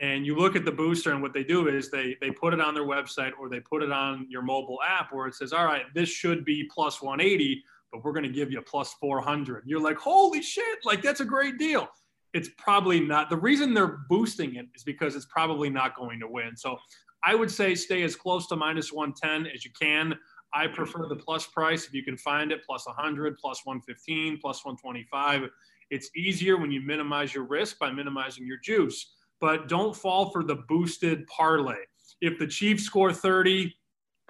[0.01, 2.61] And you look at the booster, and what they do is they they put it
[2.61, 5.64] on their website or they put it on your mobile app where it says, "All
[5.64, 7.62] right, this should be plus 180,
[7.93, 10.78] but we're going to give you plus 400." You're like, "Holy shit!
[10.85, 11.89] Like that's a great deal."
[12.32, 13.30] It's probably not.
[13.30, 16.57] The reason they're boosting it is because it's probably not going to win.
[16.57, 16.76] So
[17.22, 20.18] I would say stay as close to minus 110 as you can.
[20.53, 24.64] I prefer the plus price if you can find it, plus 100, plus 115, plus
[24.64, 25.49] 125
[25.91, 30.43] it's easier when you minimize your risk by minimizing your juice, but don't fall for
[30.43, 31.76] the boosted parlay.
[32.20, 33.74] If the Chiefs score 30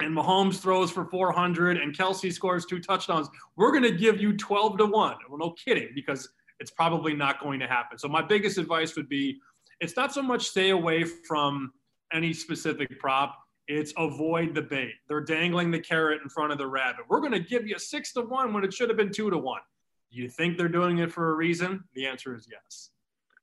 [0.01, 4.35] and Mahomes throws for 400 and Kelce scores two touchdowns, we're going to give you
[4.35, 5.15] 12 to 1.
[5.29, 6.27] Well, no kidding, because
[6.59, 7.97] it's probably not going to happen.
[7.97, 9.39] So, my biggest advice would be
[9.79, 11.71] it's not so much stay away from
[12.13, 13.37] any specific prop,
[13.67, 14.93] it's avoid the bait.
[15.07, 17.05] They're dangling the carrot in front of the rabbit.
[17.09, 19.37] We're going to give you six to one when it should have been two to
[19.37, 19.61] one
[20.09, 21.83] you think they're doing it for a reason?
[21.93, 22.89] The answer is yes.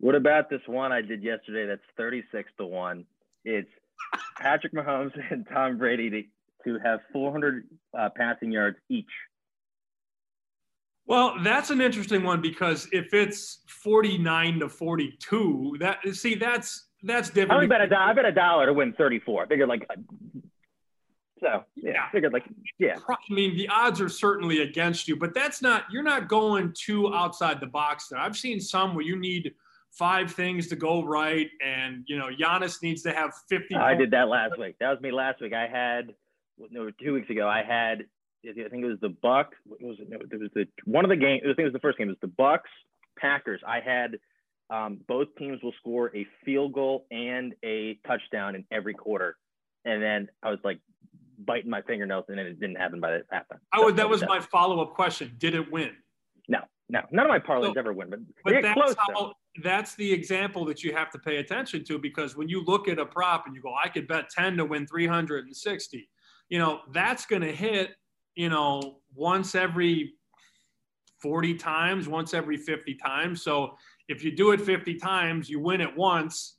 [0.00, 3.04] What about this one I did yesterday that's 36 to 1?
[3.44, 3.68] It's
[4.38, 6.22] Patrick Mahomes and Tom Brady to,
[6.64, 7.64] to have 400
[7.96, 9.06] uh, passing yards each.
[11.06, 17.28] Well, that's an interesting one because if it's 49 to 42, that see that's that's
[17.28, 17.64] different.
[17.64, 18.02] I bet a dollar.
[18.02, 19.42] I bet a dollar to win 34.
[19.42, 19.86] I figured like
[21.42, 22.10] so yeah, yeah.
[22.10, 22.44] figured like
[22.78, 22.96] yeah.
[23.08, 27.12] I mean, the odds are certainly against you, but that's not you're not going too
[27.12, 28.20] outside the box there.
[28.20, 29.52] I've seen some where you need
[29.90, 33.74] five things to go right, and you know Giannis needs to have 50.
[33.74, 34.76] I did that last week.
[34.80, 35.52] That was me last week.
[35.52, 36.14] I had
[36.70, 37.48] no two weeks ago.
[37.48, 38.04] I had
[38.48, 39.54] I think it was the Buck.
[39.64, 40.08] What was it?
[40.08, 41.42] No, it was the one of the games.
[41.44, 42.08] I think it was the first game.
[42.08, 42.70] It was the Bucs
[43.18, 43.60] Packers.
[43.66, 44.18] I had
[44.70, 49.36] um, both teams will score a field goal and a touchdown in every quarter.
[49.84, 50.78] And then I was like
[51.44, 53.58] biting my fingernails, and it didn't happen by the halftime.
[53.72, 53.96] I would.
[53.96, 55.34] That was my follow up question.
[55.38, 55.92] Did it win?
[56.48, 57.02] No, no.
[57.10, 59.32] None of my parlays so, ever win, but, but that's close, how,
[59.62, 62.98] that's the example that you have to pay attention to because when you look at
[62.98, 66.08] a prop and you go, I could bet 10 to win 360,
[66.48, 67.90] you know, that's going to hit,
[68.34, 70.14] you know, once every
[71.20, 73.42] 40 times, once every 50 times.
[73.42, 73.76] So
[74.08, 76.56] if you do it 50 times, you win it once,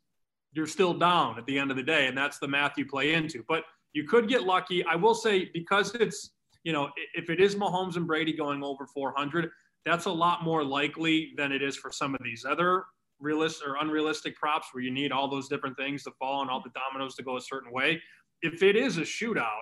[0.53, 2.07] you're still down at the end of the day.
[2.07, 3.43] And that's the math you play into.
[3.47, 3.63] But
[3.94, 4.84] you could get lucky.
[4.86, 6.32] I will say, because it's,
[6.64, 9.50] you know, if it is Mahomes and Brady going over 400,
[9.86, 12.86] that's a lot more likely than it is for some of these other
[13.20, 16.62] realistic or unrealistic props where you need all those different things to fall and all
[16.62, 18.02] the dominoes to go a certain way.
[18.41, 19.62] If it is a shootout,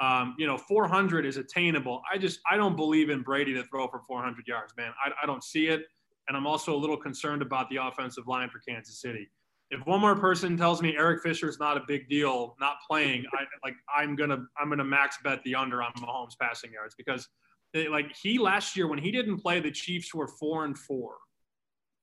[0.00, 2.02] um, you know, 400 is attainable.
[2.12, 4.92] I just I don't believe in Brady to throw for 400 yards, man.
[5.04, 5.82] I, I don't see it,
[6.28, 9.28] and I'm also a little concerned about the offensive line for Kansas City.
[9.72, 13.24] If one more person tells me Eric Fisher is not a big deal, not playing,
[13.32, 17.26] I like I'm gonna I'm gonna max bet the under on Mahomes passing yards because
[17.72, 21.14] they, like he last year when he didn't play, the Chiefs were four and four.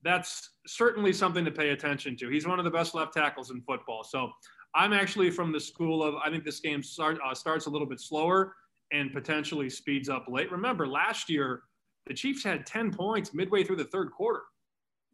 [0.01, 2.29] That's certainly something to pay attention to.
[2.29, 4.03] He's one of the best left tackles in football.
[4.03, 4.31] So
[4.73, 7.87] I'm actually from the school of I think this game start, uh, starts a little
[7.87, 8.55] bit slower
[8.91, 10.51] and potentially speeds up late.
[10.51, 11.61] Remember, last year
[12.07, 14.41] the Chiefs had 10 points midway through the third quarter,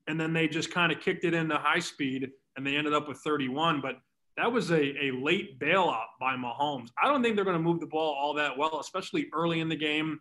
[0.08, 3.08] and then they just kind of kicked it into high speed and they ended up
[3.08, 3.82] with 31.
[3.82, 3.98] But
[4.38, 6.90] that was a, a late bailout by Mahomes.
[7.02, 9.70] I don't think they're going to move the ball all that well, especially early in
[9.70, 10.20] the game.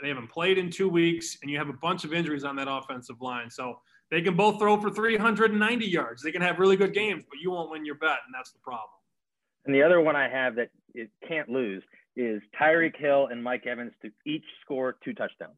[0.00, 2.68] They haven't played in two weeks, and you have a bunch of injuries on that
[2.70, 3.50] offensive line.
[3.50, 6.22] So they can both throw for 390 yards.
[6.22, 8.60] They can have really good games, but you won't win your bet, and that's the
[8.60, 8.90] problem.
[9.66, 11.82] And the other one I have that it can't lose
[12.16, 15.56] is Tyreek Hill and Mike Evans to each score two touchdowns.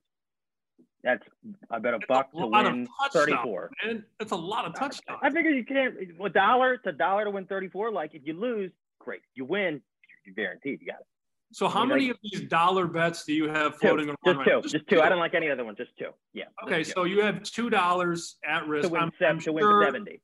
[1.03, 1.23] That's
[1.71, 3.71] I bet a it's buck a to win 34.
[3.85, 4.05] Man.
[4.19, 5.21] That's a lot of touchdowns.
[5.23, 6.75] I figure you can't a dollar.
[6.75, 7.91] It's a dollar to win 34.
[7.91, 9.23] Like if you lose, great.
[9.35, 9.81] You win,
[10.27, 10.81] you're guaranteed.
[10.81, 11.07] You got it.
[11.53, 14.19] So how many like, of these dollar bets do you have floating two, around?
[14.25, 14.63] Just right two.
[14.63, 14.97] Just, just two.
[14.97, 15.03] two.
[15.03, 15.75] I don't like any other one.
[15.75, 16.11] Just two.
[16.33, 16.45] Yeah.
[16.65, 18.89] Okay, so you have two dollars at risk.
[18.89, 20.21] To win, I'm, seven, I'm to sure, win seventy.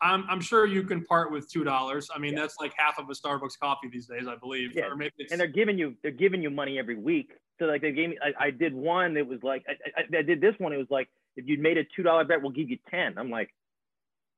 [0.00, 2.08] I'm, I'm sure you can part with two dollars.
[2.14, 2.40] I mean, yeah.
[2.40, 4.72] that's like half of a Starbucks coffee these days, I believe.
[4.74, 4.88] Yeah.
[5.30, 7.32] and they're giving you they're giving you money every week.
[7.58, 9.16] So like they gave me, I, I did one.
[9.16, 10.72] It was like I, I, I did this one.
[10.72, 13.14] It was like if you made a two dollar bet, we'll give you ten.
[13.18, 13.50] I'm like,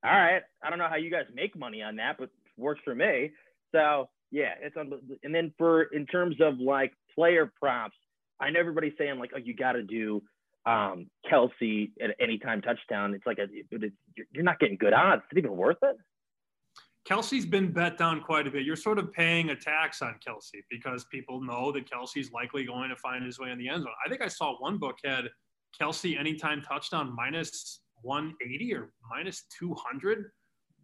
[0.05, 0.43] all right.
[0.63, 3.31] I don't know how you guys make money on that, but works for me.
[3.73, 4.93] So yeah, it's on.
[5.23, 7.97] And then for in terms of like player props,
[8.41, 10.23] I know everybody's saying like, oh, you got to do
[10.67, 13.15] um, Kelce at any time touchdown.
[13.15, 13.95] It's like a, it's,
[14.33, 15.23] you're not getting good odds.
[15.23, 15.97] Is it even worth it?
[17.09, 18.65] Kelce's been bet down quite a bit.
[18.65, 22.91] You're sort of paying a tax on Kelce because people know that Kelce's likely going
[22.91, 23.93] to find his way in the end zone.
[24.05, 25.25] I think I saw one book had
[25.81, 30.27] Kelce anytime touchdown minus 180 or minus 200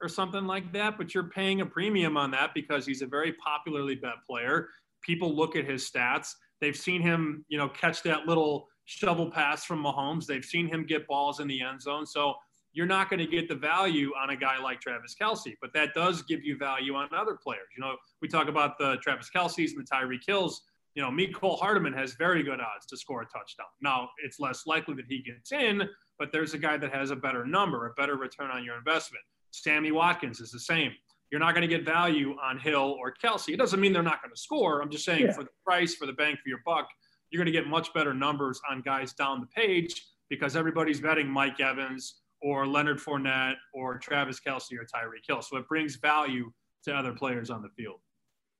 [0.00, 3.34] or something like that, but you're paying a premium on that because he's a very
[3.34, 4.68] popularly bet player.
[5.02, 6.30] People look at his stats.
[6.60, 10.24] They've seen him, you know, catch that little shovel pass from Mahomes.
[10.24, 12.06] They've seen him get balls in the end zone.
[12.06, 12.34] So
[12.74, 15.94] you're not going to get the value on a guy like Travis Kelce, but that
[15.94, 17.68] does give you value on other players.
[17.76, 20.60] You know, we talk about the Travis Kelce's and the Tyreek Hills.
[20.96, 23.66] You know, Mecole Hardman has very good odds to score a touchdown.
[23.80, 27.16] Now, it's less likely that he gets in, but there's a guy that has a
[27.16, 29.24] better number, a better return on your investment.
[29.52, 30.92] Sammy Watkins is the same.
[31.30, 33.52] You're not going to get value on Hill or Kelce.
[33.52, 34.82] It doesn't mean they're not going to score.
[34.82, 35.32] I'm just saying yeah.
[35.32, 36.88] for the price, for the bang for your buck,
[37.30, 41.28] you're going to get much better numbers on guys down the page because everybody's betting
[41.28, 45.40] Mike Evans or Leonard Fournette or Travis Kelce or Tyreek Hill.
[45.40, 46.52] So it brings value
[46.84, 48.00] to other players on the field.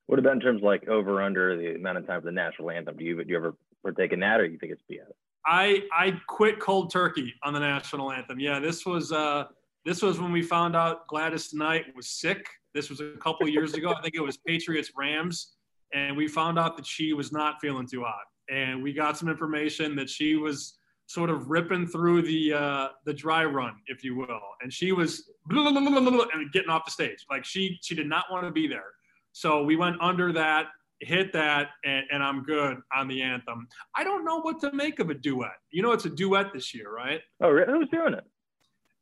[0.07, 2.71] What about in terms of like over under the amount of time for the national
[2.71, 2.97] anthem?
[2.97, 5.13] Do you do you ever partake in that, or you think it's BS?
[5.47, 8.41] I I quit cold turkey on the national anthem.
[8.41, 9.45] Yeah, this was uh
[9.85, 12.47] this was when we found out Gladys Knight was sick.
[12.73, 13.93] This was a couple years ago.
[13.93, 15.57] I think it was Patriots Rams.
[15.93, 18.25] And we found out that she was not feeling too hot.
[18.51, 23.13] And we got some information that she was sort of ripping through the uh, the
[23.13, 24.41] dry run, if you will.
[24.63, 27.25] And she was blah, blah, blah, and getting off the stage.
[27.31, 28.93] Like she she did not want to be there.
[29.33, 30.67] So we went under that,
[31.01, 33.67] hit that, and, and I'm good on the anthem.
[33.97, 35.51] I don't know what to make of a duet.
[35.71, 37.21] You know, it's a duet this year, right?
[37.41, 37.73] Oh, really?
[37.73, 38.25] who's doing it?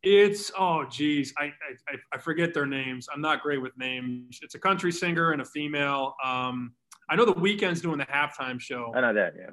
[0.01, 3.07] It's oh geez, I, I I forget their names.
[3.13, 4.39] I'm not great with names.
[4.41, 6.15] It's a country singer and a female.
[6.23, 6.73] Um,
[7.09, 8.91] I know the Weeknd's doing the halftime show.
[8.95, 9.51] I know that, yeah.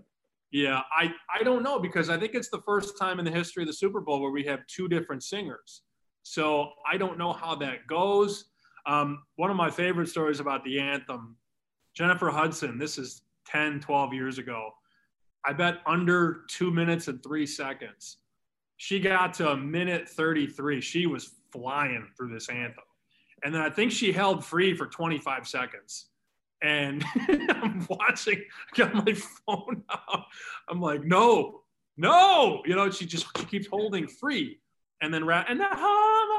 [0.53, 3.63] Yeah, I I don't know because I think it's the first time in the history
[3.63, 5.83] of the Super Bowl where we have two different singers.
[6.23, 8.47] So I don't know how that goes.
[8.87, 11.37] Um, one of my favorite stories about the anthem,
[11.95, 12.79] Jennifer Hudson.
[12.79, 14.71] This is 10, 12 years ago.
[15.45, 18.19] I bet under two minutes and three seconds
[18.77, 20.81] She got to a minute 33.
[20.81, 22.85] She was flying through this anthem.
[23.43, 26.10] And then I think she held free for 25 seconds.
[26.63, 28.43] And I'm watching,
[28.75, 30.25] I got my phone out.
[30.69, 31.63] I'm like, no,
[31.97, 32.63] no.
[32.67, 34.61] You know, she just she keeps holding free.
[35.03, 36.31] And then and the hum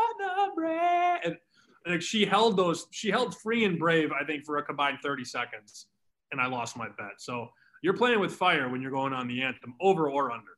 [1.26, 1.38] and
[1.86, 5.26] like she held those, she held free and brave, I think, for a combined 30
[5.26, 5.88] seconds.
[6.32, 7.14] And I lost my bet.
[7.18, 7.50] So
[7.82, 10.52] you're playing with fire when you're going on the anthem, over or under.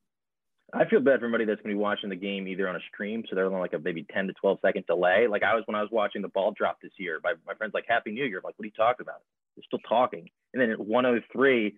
[0.73, 2.79] I feel bad for anybody that's going to be watching the game either on a
[2.91, 5.27] stream, so they're on like a maybe 10 to 12 second delay.
[5.29, 7.19] Like I was when I was watching the ball drop this year.
[7.23, 8.39] My, my friend's like, Happy New Year.
[8.39, 9.21] I'm like, what are you talking about?
[9.55, 10.29] They're still talking.
[10.53, 11.75] And then at 103,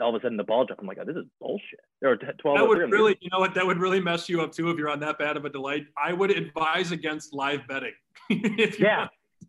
[0.00, 0.78] all of a sudden the ball drop.
[0.80, 1.80] I'm like, oh, this is bullshit.
[2.02, 2.58] Or 12.
[2.58, 3.54] That would really, you know what?
[3.54, 5.86] That would really mess you up too if you're on that bad of a delay.
[6.02, 7.92] I would advise against live betting.
[8.30, 9.08] yeah.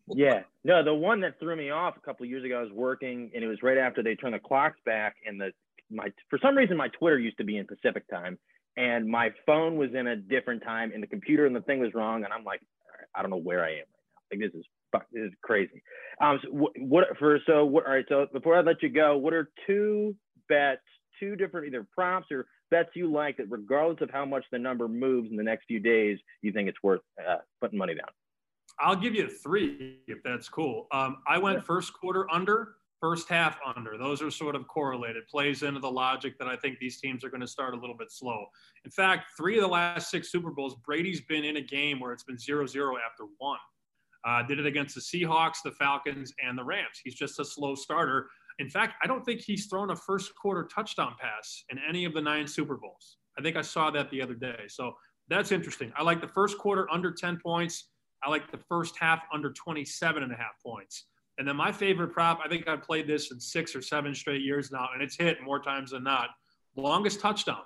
[0.10, 0.42] yeah.
[0.66, 3.32] No, the one that threw me off a couple of years ago, I was working
[3.34, 5.52] and it was right after they turned the clocks back and the
[5.92, 8.40] my for some reason my Twitter used to be in Pacific time
[8.78, 11.94] and my phone was in a different time and the computer and the thing was
[11.94, 12.62] wrong and i'm like
[13.16, 14.22] i don't know where i am right now.
[14.32, 14.66] Like this is
[15.12, 15.82] this is crazy.
[16.22, 19.18] Um so what, what for so what all right so before i let you go
[19.18, 20.16] what are two
[20.50, 20.82] bets
[21.20, 24.88] two different either prompts or bets you like that regardless of how much the number
[24.88, 28.10] moves in the next few days you think it's worth uh, putting money down?
[28.80, 30.88] I'll give you three if that's cool.
[30.92, 31.64] Um, i went yeah.
[31.64, 33.98] first quarter under first half under.
[33.98, 37.30] Those are sort of correlated, plays into the logic that I think these teams are
[37.30, 38.46] going to start a little bit slow.
[38.84, 42.12] In fact, three of the last six Super Bowls, Brady's been in a game where
[42.12, 43.60] it's been 0 0 after one.
[44.26, 47.00] Uh, did it against the Seahawks, the Falcons, and the Rams.
[47.04, 48.30] He's just a slow starter.
[48.58, 52.14] In fact, I don't think he's thrown a first quarter touchdown pass in any of
[52.14, 53.18] the nine Super Bowls.
[53.38, 54.64] I think I saw that the other day.
[54.68, 54.96] So
[55.28, 55.92] that's interesting.
[55.96, 57.90] I like the first quarter under 10 points.
[58.24, 61.06] I like the first half under 27 and a half points.
[61.38, 64.42] And then my favorite prop, I think I've played this in six or seven straight
[64.42, 66.30] years now, and it's hit more times than not.
[66.76, 67.64] Longest touchdown.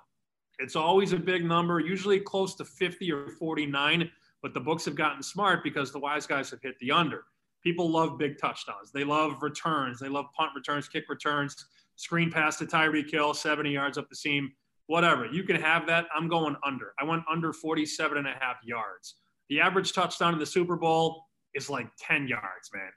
[0.58, 4.10] It's always a big number, usually close to 50 or 49,
[4.42, 7.24] but the books have gotten smart because the wise guys have hit the under.
[7.62, 8.90] People love big touchdowns.
[8.92, 10.00] They love returns.
[10.00, 11.64] They love punt returns, kick returns,
[11.96, 14.50] screen pass to Tyreek Hill, 70 yards up the seam,
[14.86, 15.26] whatever.
[15.26, 16.06] You can have that.
[16.14, 16.92] I'm going under.
[16.98, 19.16] I went under 47 and a half yards.
[19.48, 22.90] The average touchdown in the Super Bowl is like 10 yards, man.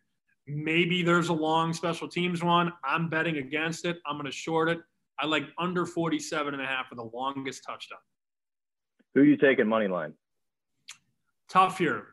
[0.47, 2.73] Maybe there's a long special teams one.
[2.83, 3.97] I'm betting against it.
[4.05, 4.79] I'm going to short it.
[5.19, 7.99] I like under 47 and a half for the longest touchdown.
[9.13, 10.13] Who are you taking money line?
[11.49, 12.07] Tough here.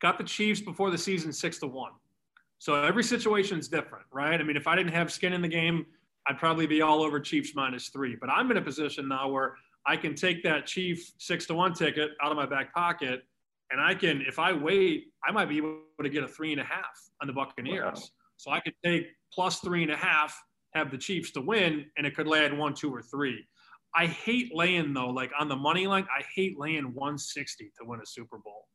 [0.00, 1.92] Got the Chiefs before the season six to one.
[2.58, 4.38] So every situation is different, right?
[4.38, 5.86] I mean, if I didn't have skin in the game,
[6.28, 8.16] I'd probably be all over Chiefs minus three.
[8.20, 9.56] But I'm in a position now where
[9.86, 13.24] I can take that Chief six to one ticket out of my back pocket
[13.72, 16.60] and I can, if I wait, I might be able to get a three and
[16.60, 17.98] a half on the Buccaneers.
[17.98, 18.02] Wow.
[18.36, 20.38] So I could take plus three and a half,
[20.74, 23.44] have the Chiefs to win, and it could land one, two, or three.
[23.94, 28.00] I hate laying though, like on the money line, I hate laying 160 to win
[28.00, 28.68] a Super Bowl.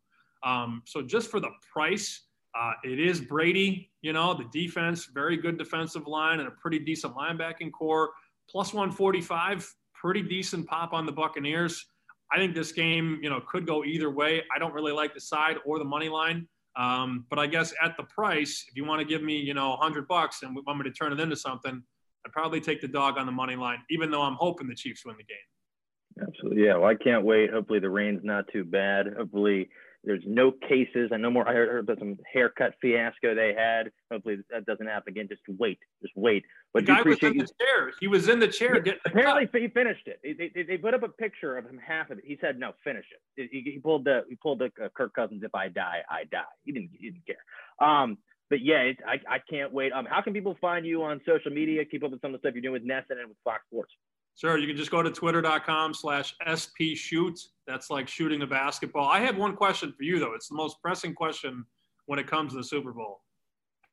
[0.43, 2.23] Um, so just for the price,
[2.57, 6.79] uh, it is Brady, you know, the defense, very good defensive line and a pretty
[6.79, 8.11] decent linebacking corps.
[8.49, 11.85] Plus 145, pretty decent pop on the Buccaneers.
[12.31, 14.43] I think this game, you know, could go either way.
[14.53, 16.47] I don't really like the side or the money line.
[16.75, 19.69] Um, but I guess at the price, if you want to give me, you know,
[19.71, 21.81] 100 bucks and want me to turn it into something,
[22.25, 25.03] I'd probably take the dog on the money line, even though I'm hoping the Chiefs
[25.05, 26.27] win the game.
[26.27, 26.65] Absolutely.
[26.65, 26.77] Yeah.
[26.77, 27.51] Well, I can't wait.
[27.51, 29.07] Hopefully the rain's not too bad.
[29.17, 29.69] Hopefully
[30.03, 31.09] there's no cases.
[31.13, 31.47] I know more.
[31.47, 33.91] I heard about some haircut fiasco they had.
[34.11, 35.27] Hopefully that doesn't happen again.
[35.29, 35.79] Just wait.
[36.01, 36.43] Just wait.
[36.73, 37.91] But the guy was in the chair.
[37.99, 38.79] He was in the chair.
[38.79, 40.19] Getting apparently, he finished it.
[40.23, 42.23] They, they, they, put up a picture of him half of it.
[42.25, 45.41] He said, "No, finish it." He, he pulled the he pulled the uh, Kirk Cousins.
[45.43, 46.43] If I die, I die.
[46.63, 47.87] He didn't he didn't care.
[47.87, 48.17] Um,
[48.49, 49.91] but yeah, it, I I can't wait.
[49.91, 51.83] Um, how can people find you on social media?
[51.83, 53.93] Keep up with some of the stuff you're doing with NESN and with Fox Sports.
[54.37, 57.39] Sure, you can just go to twitter.com slash SP shoot.
[57.65, 59.07] That's like shooting a basketball.
[59.07, 60.35] I have one question for you, though.
[60.35, 61.65] It's the most pressing question
[62.05, 63.21] when it comes to the Super Bowl.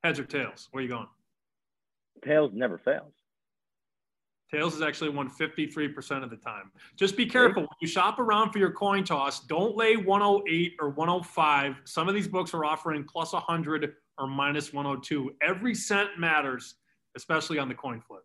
[0.03, 0.69] Heads or tails?
[0.71, 1.07] Where are you going?
[2.23, 3.15] Tails never fails.
[4.51, 6.71] Tails is actually won 53% of the time.
[6.95, 9.47] Just be careful when you shop around for your coin toss.
[9.47, 11.77] Don't lay 108 or 105.
[11.85, 15.37] Some of these books are offering plus 100 or minus 102.
[15.41, 16.75] Every cent matters,
[17.17, 18.25] especially on the coin flip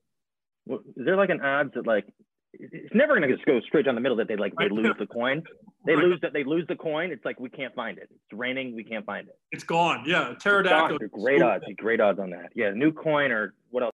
[0.70, 2.06] is there like an odds that like
[2.54, 4.94] it's never going to just go straight down the middle that they like they lose
[5.00, 5.44] the coin?
[5.86, 6.06] They right.
[6.06, 8.10] lose that they lose the coin it's like we can't find it.
[8.12, 9.38] It's raining we can't find it.
[9.52, 10.04] It's gone.
[10.06, 11.00] Yeah pterodactyl.
[11.12, 12.50] Great odds great odds on that.
[12.56, 13.88] Yeah new coin or what else